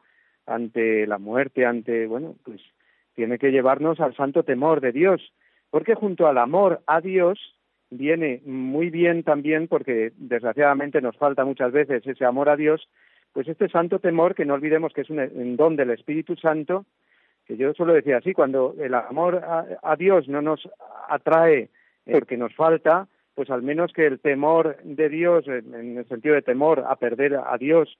[0.46, 2.60] ante la muerte, ante, bueno, pues
[3.14, 5.32] tiene que llevarnos al santo temor de Dios,
[5.70, 7.38] porque junto al amor a Dios
[7.90, 12.88] viene muy bien también, porque desgraciadamente nos falta muchas veces ese amor a Dios,
[13.32, 16.86] pues este santo temor, que no olvidemos que es un don del Espíritu Santo,
[17.46, 20.68] que yo suelo decir así, cuando el amor a, a Dios no nos
[21.08, 21.68] atrae
[22.10, 26.42] porque nos falta, pues al menos que el temor de Dios, en el sentido de
[26.42, 27.96] temor a perder a Dios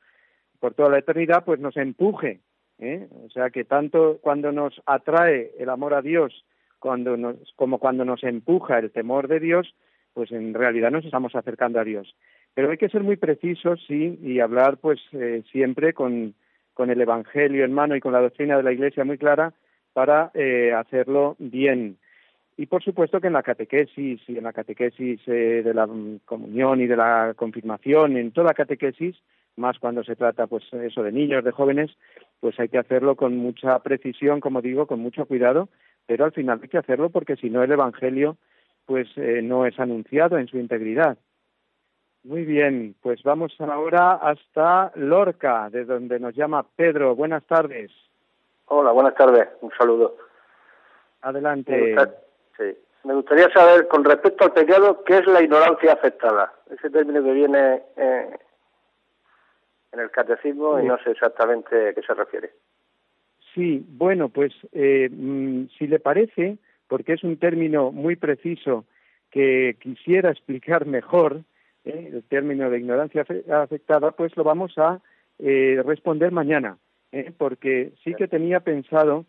[0.58, 2.40] por toda la eternidad, pues nos empuje.
[2.78, 3.06] ¿eh?
[3.24, 6.44] O sea que tanto cuando nos atrae el amor a Dios
[6.78, 9.74] cuando nos, como cuando nos empuja el temor de Dios,
[10.14, 12.14] pues en realidad nos estamos acercando a Dios.
[12.54, 16.34] Pero hay que ser muy precisos, sí, y hablar pues eh, siempre con,
[16.72, 19.52] con el Evangelio en mano y con la doctrina de la Iglesia muy clara
[19.92, 21.98] para eh, hacerlo bien
[22.56, 25.88] y por supuesto que en la catequesis y en la catequesis eh, de la
[26.24, 29.16] comunión y de la confirmación, en toda catequesis,
[29.56, 31.90] más cuando se trata pues eso de niños, de jóvenes,
[32.40, 35.68] pues hay que hacerlo con mucha precisión, como digo, con mucho cuidado,
[36.06, 38.36] pero al final hay que hacerlo porque si no el evangelio
[38.86, 41.18] pues eh, no es anunciado en su integridad.
[42.22, 47.14] Muy bien, pues vamos ahora hasta Lorca, de donde nos llama Pedro.
[47.14, 47.90] Buenas tardes.
[48.66, 49.48] Hola, buenas tardes.
[49.60, 50.16] Un saludo.
[51.20, 51.96] Adelante.
[52.56, 52.76] Sí.
[53.06, 56.52] Me gustaría saber, con respecto al pecado, ¿qué es la ignorancia afectada?
[56.68, 58.30] Ese término que viene eh,
[59.92, 62.50] en el catecismo y no sé exactamente a qué se refiere.
[63.54, 68.86] Sí, bueno, pues eh, mm, si le parece, porque es un término muy preciso
[69.30, 71.42] que quisiera explicar mejor,
[71.84, 75.00] eh, el término de ignorancia afectada, pues lo vamos a
[75.38, 76.78] responder mañana,
[77.36, 79.26] porque sí que tenía pensado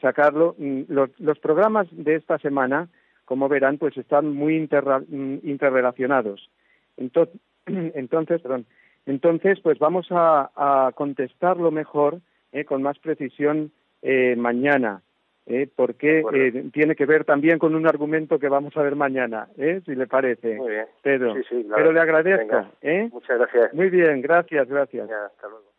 [0.00, 0.54] sacarlo.
[0.58, 2.88] Mm, los, los, programas de esta semana,
[3.24, 6.50] como verán, pues están muy mm, interrelacionados.
[6.96, 7.34] Entonces,
[7.66, 8.66] entonces, perdón,
[9.06, 12.20] entonces, pues vamos a, a contestarlo mejor,
[12.52, 13.70] eh, con más precisión
[14.02, 15.02] eh, mañana,
[15.46, 19.48] eh, porque eh, tiene que ver también con un argumento que vamos a ver mañana,
[19.56, 19.80] ¿eh?
[19.84, 20.56] si le parece.
[20.56, 20.86] Muy bien.
[21.02, 21.34] Pedro.
[21.74, 22.66] Pero le agradezco.
[22.82, 23.08] ¿eh?
[23.12, 23.74] Muchas gracias.
[23.74, 25.08] Muy bien, gracias, gracias.
[25.08, 25.75] hasta luego.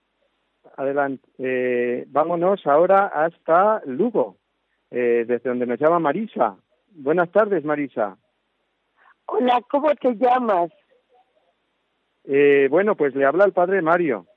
[0.78, 1.28] Adelante.
[1.40, 4.38] Eh, vámonos ahora hasta Lugo,
[4.92, 6.56] eh, desde donde nos llama Marisa.
[6.92, 8.16] Buenas tardes, Marisa.
[9.26, 10.72] Hola, ¿cómo te llamas?
[12.26, 14.28] Eh, bueno, pues le habla el padre Mario.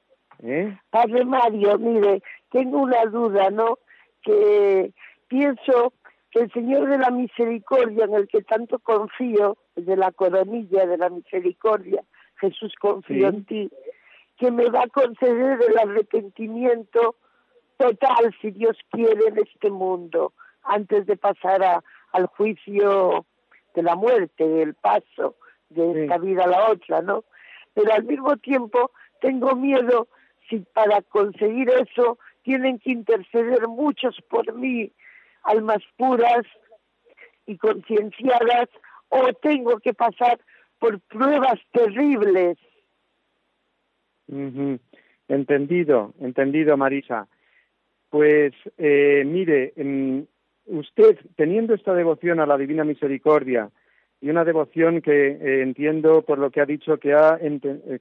[0.42, 0.78] ¿eh?
[0.88, 3.78] Padre Mario, mire, tengo una duda, ¿no?
[4.22, 4.92] Que
[5.28, 5.92] pienso
[6.30, 10.96] que el Señor de la Misericordia, en el que tanto confío, de la coronilla de
[10.96, 12.02] la misericordia,
[12.36, 13.70] Jesús confío en ti,
[14.40, 17.14] que me va a conceder el arrepentimiento
[17.76, 20.32] total, si Dios quiere, en este mundo,
[20.62, 23.26] antes de pasar a, al juicio
[23.74, 25.36] de la muerte, del paso
[25.68, 27.24] de esta vida a la otra, ¿no?
[27.74, 30.08] Pero al mismo tiempo tengo miedo
[30.48, 34.90] si para conseguir eso tienen que interceder muchos por mí,
[35.42, 36.46] almas puras
[37.44, 38.70] y concienciadas,
[39.10, 40.40] o tengo que pasar
[40.78, 42.56] por pruebas terribles.
[45.28, 47.28] Entendido, entendido, Marisa.
[48.08, 49.72] Pues eh, mire,
[50.66, 53.70] usted teniendo esta devoción a la Divina Misericordia
[54.20, 57.38] y una devoción que eh, entiendo por lo que ha dicho que ha,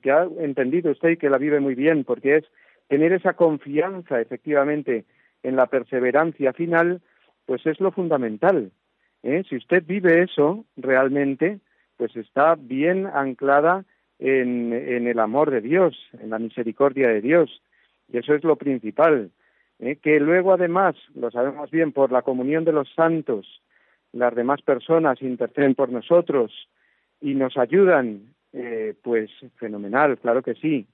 [0.01, 2.45] que ha entendido usted y que la vive muy bien, porque es
[2.87, 5.05] tener esa confianza efectivamente
[5.43, 7.01] en la perseverancia final,
[7.45, 8.71] pues es lo fundamental.
[9.23, 9.43] ¿eh?
[9.49, 11.59] Si usted vive eso realmente,
[11.97, 13.85] pues está bien anclada
[14.19, 17.61] en, en, el amor de Dios, en la misericordia de Dios.
[18.11, 19.31] Y eso es lo principal.
[19.79, 19.95] ¿eh?
[19.97, 23.61] Que luego, además, lo sabemos bien, por la comunión de los santos,
[24.11, 26.51] las demás personas interceden por nosotros
[27.21, 30.87] y nos ayudan, eh, pues fenomenal, claro que sí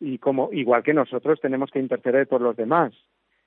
[0.00, 2.92] y como igual que nosotros tenemos que interceder por los demás,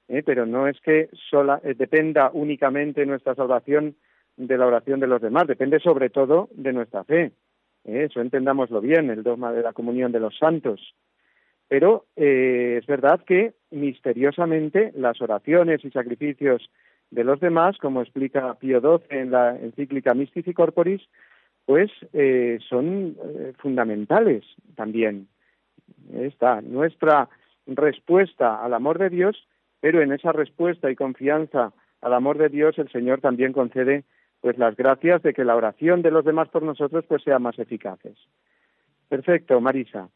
[0.07, 0.21] ¿eh?
[0.23, 3.95] pero no es que sola, eh, dependa únicamente nuestra salvación
[4.37, 7.31] de la oración de los demás, depende sobre todo de nuestra fe.
[7.85, 8.05] ¿Eh?
[8.09, 10.95] Eso entendámoslo bien, el dogma de la comunión de los santos.
[11.67, 16.69] Pero es verdad que misteriosamente las oraciones y sacrificios
[17.09, 21.01] de los demás, como explica Pío XII en la encíclica Mystici Corporis,
[21.65, 21.89] pues
[22.69, 23.17] son
[23.57, 24.43] fundamentales
[24.75, 25.27] también
[26.13, 27.29] está nuestra
[27.65, 29.47] respuesta al amor de Dios,
[29.79, 34.03] pero en esa respuesta y confianza al amor de Dios el Señor también concede
[34.43, 37.57] pues las gracias de que la oración de los demás por nosotros pues sea más
[37.57, 38.17] eficaces.
[39.07, 40.09] Perfecto, Marisa.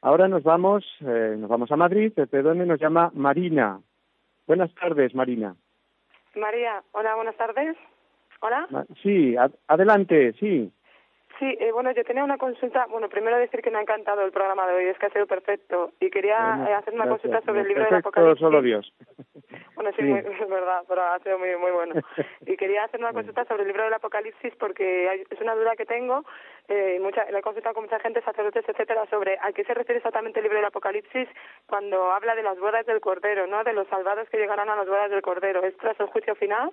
[0.00, 3.78] Ahora nos vamos, eh, nos vamos a Madrid, desde donde nos llama Marina.
[4.46, 5.56] Buenas tardes, Marina.
[6.34, 7.76] María, hola, buenas tardes.
[8.40, 8.66] Hola.
[9.02, 9.36] Sí,
[9.68, 10.72] adelante, sí.
[11.38, 12.86] Sí, eh, bueno, yo tenía una consulta.
[12.86, 15.26] Bueno, primero decir que me ha encantado el programa de hoy, es que ha sido
[15.26, 15.92] perfecto.
[16.00, 18.40] Y quería eh, hacer una consulta sobre el libro del Apocalipsis.
[18.40, 18.92] solo Dios.
[19.76, 20.10] Bueno, sí,
[20.42, 21.94] es verdad, pero ha sido muy, muy bueno.
[22.46, 25.84] Y quería hacer una consulta sobre el libro del Apocalipsis porque es una duda que
[25.84, 26.24] tengo.
[26.68, 29.98] Eh, mucha, le he consultado con mucha gente, sacerdotes, etcétera, sobre a qué se refiere
[29.98, 31.28] exactamente el libro del Apocalipsis
[31.66, 33.64] cuando habla de las bodas del Cordero, ¿no?
[33.64, 35.62] De los salvados que llegarán a las bodas del Cordero.
[35.62, 36.72] ¿Es tras el juicio final?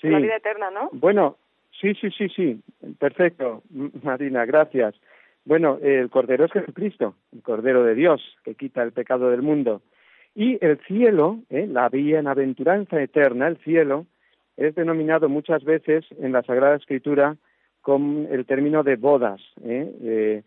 [0.00, 0.08] Sí.
[0.08, 0.88] La vida eterna, ¿no?
[0.92, 1.36] Bueno,
[1.84, 2.62] Sí, sí, sí, sí.
[2.98, 3.62] Perfecto,
[4.02, 4.94] Marina, gracias.
[5.44, 9.82] Bueno, el Cordero es Jesucristo, el Cordero de Dios, que quita el pecado del mundo.
[10.34, 11.66] Y el cielo, ¿eh?
[11.70, 14.06] la bienaventuranza eterna, el cielo,
[14.56, 17.36] es denominado muchas veces en la Sagrada Escritura
[17.82, 20.42] con el término de bodas, ¿eh?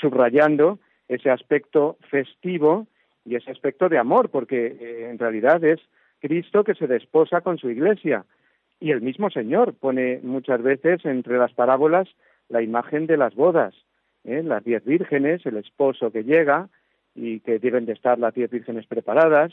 [0.00, 2.88] subrayando ese aspecto festivo
[3.24, 5.78] y ese aspecto de amor, porque eh, en realidad es
[6.18, 8.24] Cristo que se desposa con su iglesia
[8.80, 12.08] y el mismo Señor pone muchas veces entre las parábolas
[12.48, 13.74] la imagen de las bodas,
[14.24, 14.42] ¿eh?
[14.42, 16.68] las diez vírgenes, el esposo que llega
[17.14, 19.52] y que deben de estar las diez vírgenes preparadas.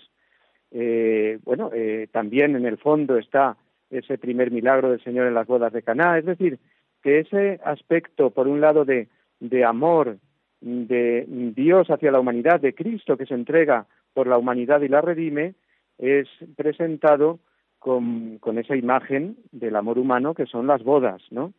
[0.71, 3.57] Eh, bueno, eh, también en el fondo está
[3.89, 6.59] ese primer milagro del Señor en las bodas de Caná, es decir,
[7.01, 9.07] que ese aspecto, por un lado, de,
[9.39, 10.17] de amor
[10.61, 15.01] de Dios hacia la humanidad, de Cristo que se entrega por la humanidad y la
[15.01, 15.55] redime,
[15.97, 17.39] es presentado
[17.83, 21.51] con, con esa imagen del amor humano que son las bodas, ¿no?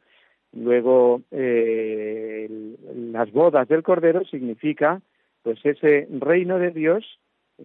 [0.54, 2.48] Luego, eh,
[2.94, 5.02] las bodas del Cordero significa
[5.42, 7.04] pues ese reino de Dios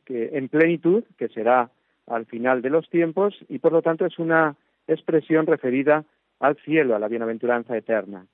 [0.03, 1.69] que en plenitud, que será
[2.05, 4.57] al final de los tiempos, y por lo tanto es una
[4.89, 6.03] expresión referida
[6.41, 8.25] al cielo, a la bienaventuranza eterna.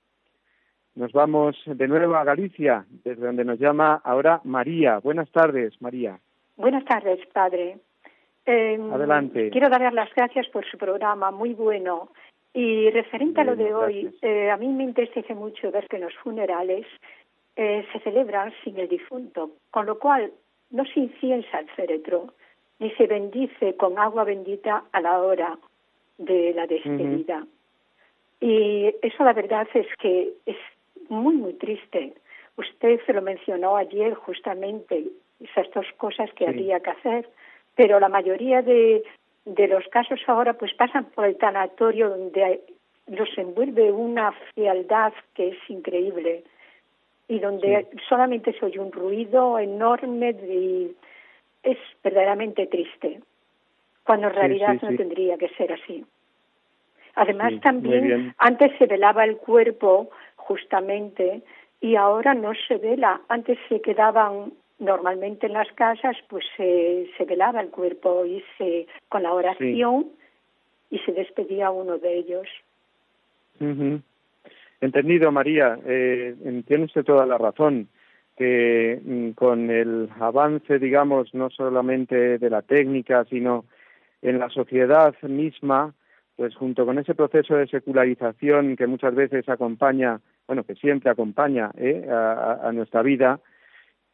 [0.95, 4.97] Nos vamos de nuevo a Galicia, desde donde nos llama ahora María.
[4.97, 6.17] Buenas tardes, María.
[6.57, 7.77] Buenas tardes, padre.
[8.45, 9.49] Eh, Adelante.
[9.49, 12.09] Quiero darle las gracias por su programa, muy bueno.
[12.53, 16.03] Y referente a lo de hoy, eh, a mí me entristece mucho ver que en
[16.03, 16.85] los funerales
[17.55, 20.31] eh, se celebran sin el difunto, con lo cual
[20.69, 22.33] no se inciensa el féretro,
[22.79, 25.57] ni se bendice con agua bendita a la hora
[26.17, 27.45] de la despedida.
[28.39, 30.57] Y eso la verdad es que es
[31.09, 32.13] muy, muy triste.
[32.57, 35.07] Usted se lo mencionó ayer justamente,
[35.41, 37.29] esas dos cosas que habría que hacer
[37.75, 39.03] pero la mayoría de,
[39.45, 42.61] de los casos ahora pues pasan por el tanatorio donde
[43.07, 46.43] los envuelve una frialdad que es increíble
[47.27, 50.95] y donde solamente se oye un ruido enorme y
[51.63, 53.21] es verdaderamente triste.
[54.03, 56.05] cuando en realidad no tendría que ser así.
[57.15, 61.41] Además también antes se velaba el cuerpo justamente
[61.81, 63.21] y ahora no se vela.
[63.29, 69.23] Antes se quedaban normalmente en las casas, pues se, velaba el cuerpo y se con
[69.23, 70.07] la oración
[70.89, 72.47] y se despedía uno de ellos.
[74.81, 75.79] Entendido, María.
[75.85, 76.35] Eh,
[76.67, 77.87] tiene usted toda la razón
[78.35, 83.65] que mm, con el avance, digamos, no solamente de la técnica, sino
[84.21, 85.93] en la sociedad misma,
[86.35, 91.71] pues junto con ese proceso de secularización que muchas veces acompaña, bueno, que siempre acompaña
[91.77, 92.05] ¿eh?
[92.09, 93.39] a, nuestra vida,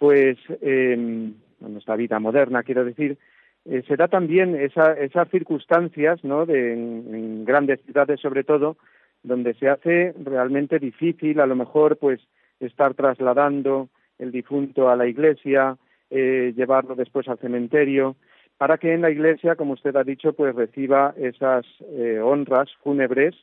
[0.02, 1.32] pues eh,
[1.64, 3.20] a nuestra vida moderna, quiero decir,
[3.66, 6.47] eh, se da también esa, esas circunstancias, ¿no?
[6.47, 8.78] De, en, grandes ciudades sobre todo,
[9.22, 12.20] donde se hace realmente difícil, a lo mejor, pues,
[12.60, 15.78] estar trasladando el difunto a la iglesia,
[16.10, 18.16] eh, llevarlo después al cementerio,
[18.58, 23.36] para que en la iglesia, como usted ha dicho, pues reciba esas eh, honras fúnebres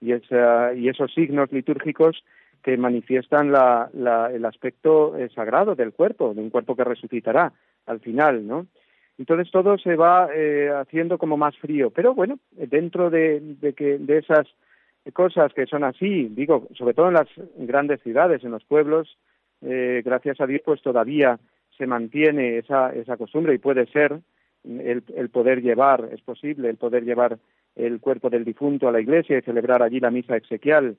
[0.00, 2.24] y, esa, y esos signos litúrgicos
[2.62, 7.52] que manifiestan la, la, el aspecto eh, sagrado del cuerpo, de un cuerpo que resucitará
[7.86, 8.66] al final, ¿no?
[9.18, 13.98] Entonces todo se va eh, haciendo como más frío, pero bueno, dentro de, de, que,
[13.98, 14.46] de esas
[15.12, 19.18] cosas que son así, digo, sobre todo en las grandes ciudades, en los pueblos,
[19.62, 21.38] eh, gracias a Dios, pues todavía
[21.76, 24.20] se mantiene esa, esa costumbre y puede ser
[24.64, 27.38] el, poder llevar, es posible, el poder llevar
[27.76, 30.96] el cuerpo del difunto a la iglesia y celebrar allí la misa exequial.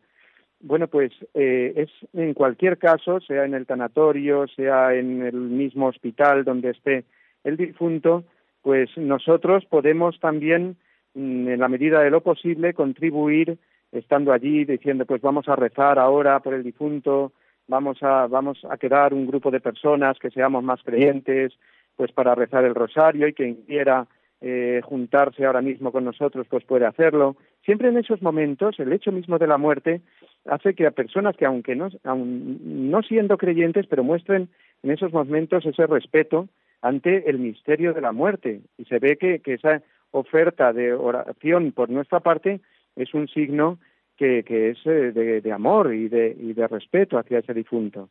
[0.64, 5.88] Bueno, pues eh, es en cualquier caso, sea en el tanatorio, sea en el mismo
[5.88, 7.03] hospital donde esté
[7.43, 8.24] el difunto,
[8.62, 10.78] pues nosotros podemos también,
[11.16, 13.57] mm, en la medida de lo posible, contribuir
[13.91, 17.32] estando allí diciendo, pues vamos a rezar ahora por el difunto,
[17.68, 21.53] vamos a, vamos a quedar un grupo de personas que seamos más creyentes,
[21.95, 24.07] pues para rezar el rosario y quien quiera
[24.42, 27.36] eh, juntarse ahora mismo con nosotros pues puede hacerlo.
[27.64, 30.02] Siempre en esos momentos el hecho mismo de la muerte
[30.46, 34.50] hace que a personas que aunque no, aun no siendo creyentes pero muestren
[34.84, 36.50] en esos momentos ese respeto
[36.82, 41.72] ante el misterio de la muerte y se ve que, que esa oferta de oración
[41.72, 42.62] por nuestra parte
[42.96, 43.78] es un signo
[44.18, 48.10] que, que es eh, de, de, amor y de, y de respeto hacia ese difunto.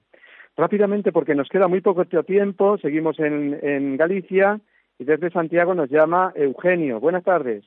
[0.57, 4.61] Rápidamente, porque nos queda muy poco tiempo, seguimos en, en Galicia
[5.01, 7.01] y desde Santiago nos llama Eugenio.
[7.01, 7.65] Buenas tardes.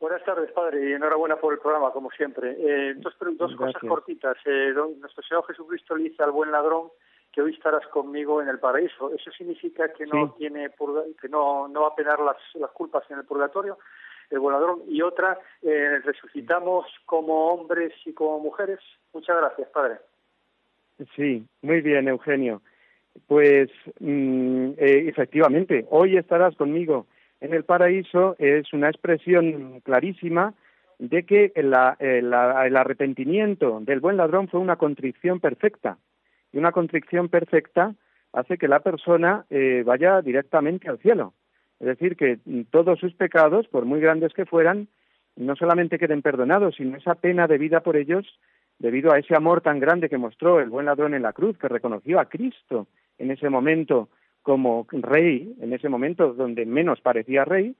[0.00, 2.56] Buenas tardes, padre, y enhorabuena por el programa, como siempre.
[2.58, 4.38] Eh, dos dos cosas cortitas.
[4.46, 6.88] Eh, nuestro Señor Jesucristo le dice al buen ladrón
[7.30, 9.12] que hoy estarás conmigo en el paraíso.
[9.12, 10.70] ¿Eso significa que no tiene
[11.20, 13.76] que no, no va a penar las, las culpas en el purgatorio?
[14.30, 14.80] El buen ladrón.
[14.88, 18.80] Y otra, eh, resucitamos como hombres y como mujeres.
[19.12, 19.98] Muchas gracias, padre.
[21.14, 22.62] Sí, muy bien, Eugenio.
[23.26, 27.06] Pues mm, eh, efectivamente, hoy estarás conmigo
[27.40, 30.54] en el paraíso es una expresión clarísima
[30.98, 32.32] de que el, el,
[32.76, 35.98] arrepentimiento del buen ladrón fue una contrición perfecta.
[36.52, 37.94] Y una contrición perfecta
[38.32, 41.34] hace que la persona eh, vaya directamente al cielo.
[41.78, 42.38] Es decir, que
[42.70, 44.88] todos sus pecados, por muy grandes que fueran,
[45.36, 48.26] no solamente queden perdonados, sino esa pena de vida por ellos
[48.78, 51.68] debido a ese amor tan grande que mostró el buen ladrón en la cruz, que
[51.68, 52.86] reconoció a Cristo
[53.18, 54.08] en ese momento
[54.42, 57.74] como rey, en ese momento donde menos parecía rey,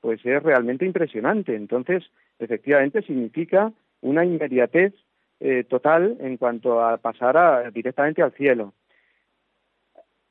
[0.00, 1.54] pues es realmente impresionante.
[1.54, 2.04] Entonces,
[2.38, 4.94] efectivamente, significa una inmediatez
[5.40, 8.72] eh, total en cuanto a pasar directamente al cielo.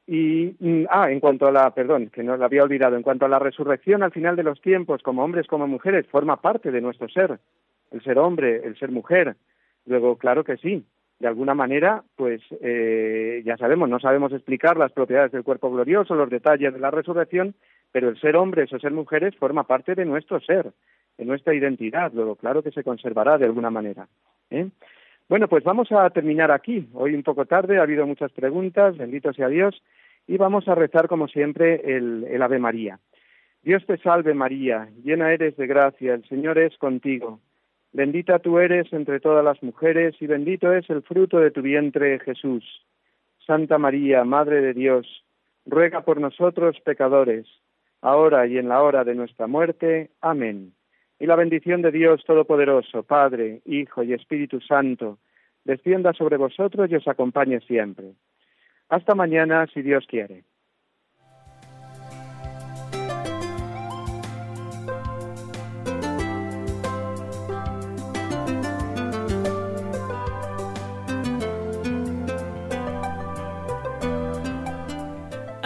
[0.08, 3.26] Y, mm, ah, en cuanto a la, perdón, que no lo había olvidado, en cuanto
[3.26, 6.82] a la resurrección al final de los tiempos, como hombres, como mujeres, forma parte de
[6.82, 7.40] nuestro ser,
[7.92, 9.36] el ser hombre, el ser mujer,
[9.86, 10.84] Luego, claro que sí,
[11.20, 16.16] de alguna manera, pues eh, ya sabemos, no sabemos explicar las propiedades del cuerpo glorioso,
[16.16, 17.56] los detalles de la resurrección,
[17.92, 20.72] pero el ser hombres o ser mujeres forma parte de nuestro ser,
[21.18, 24.08] de nuestra identidad, luego claro que se conservará de alguna manera.
[24.50, 24.68] ¿eh?
[25.30, 26.90] Bueno, pues vamos a terminar aquí.
[26.94, 29.82] Hoy un poco tarde, ha habido muchas preguntas, bendito sea Dios,
[30.28, 33.00] y vamos a rezar como siempre el, el Ave María.
[33.64, 37.40] Dios te salve María, llena eres de gracia, el Señor es contigo.
[37.96, 42.20] Bendita tú eres entre todas las mujeres y bendito es el fruto de tu vientre,
[42.20, 42.86] Jesús.
[43.48, 45.24] Santa María, Madre de Dios,
[45.66, 47.48] ruega por nosotros pecadores,
[48.02, 50.10] ahora y en la hora de nuestra muerte.
[50.20, 50.74] Amén.
[51.22, 55.18] Y la bendición de Dios Todopoderoso, Padre, Hijo y Espíritu Santo,
[55.64, 58.08] descienda sobre vosotros y os acompañe siempre.
[58.90, 60.44] Hasta mañana, si Dios quiere.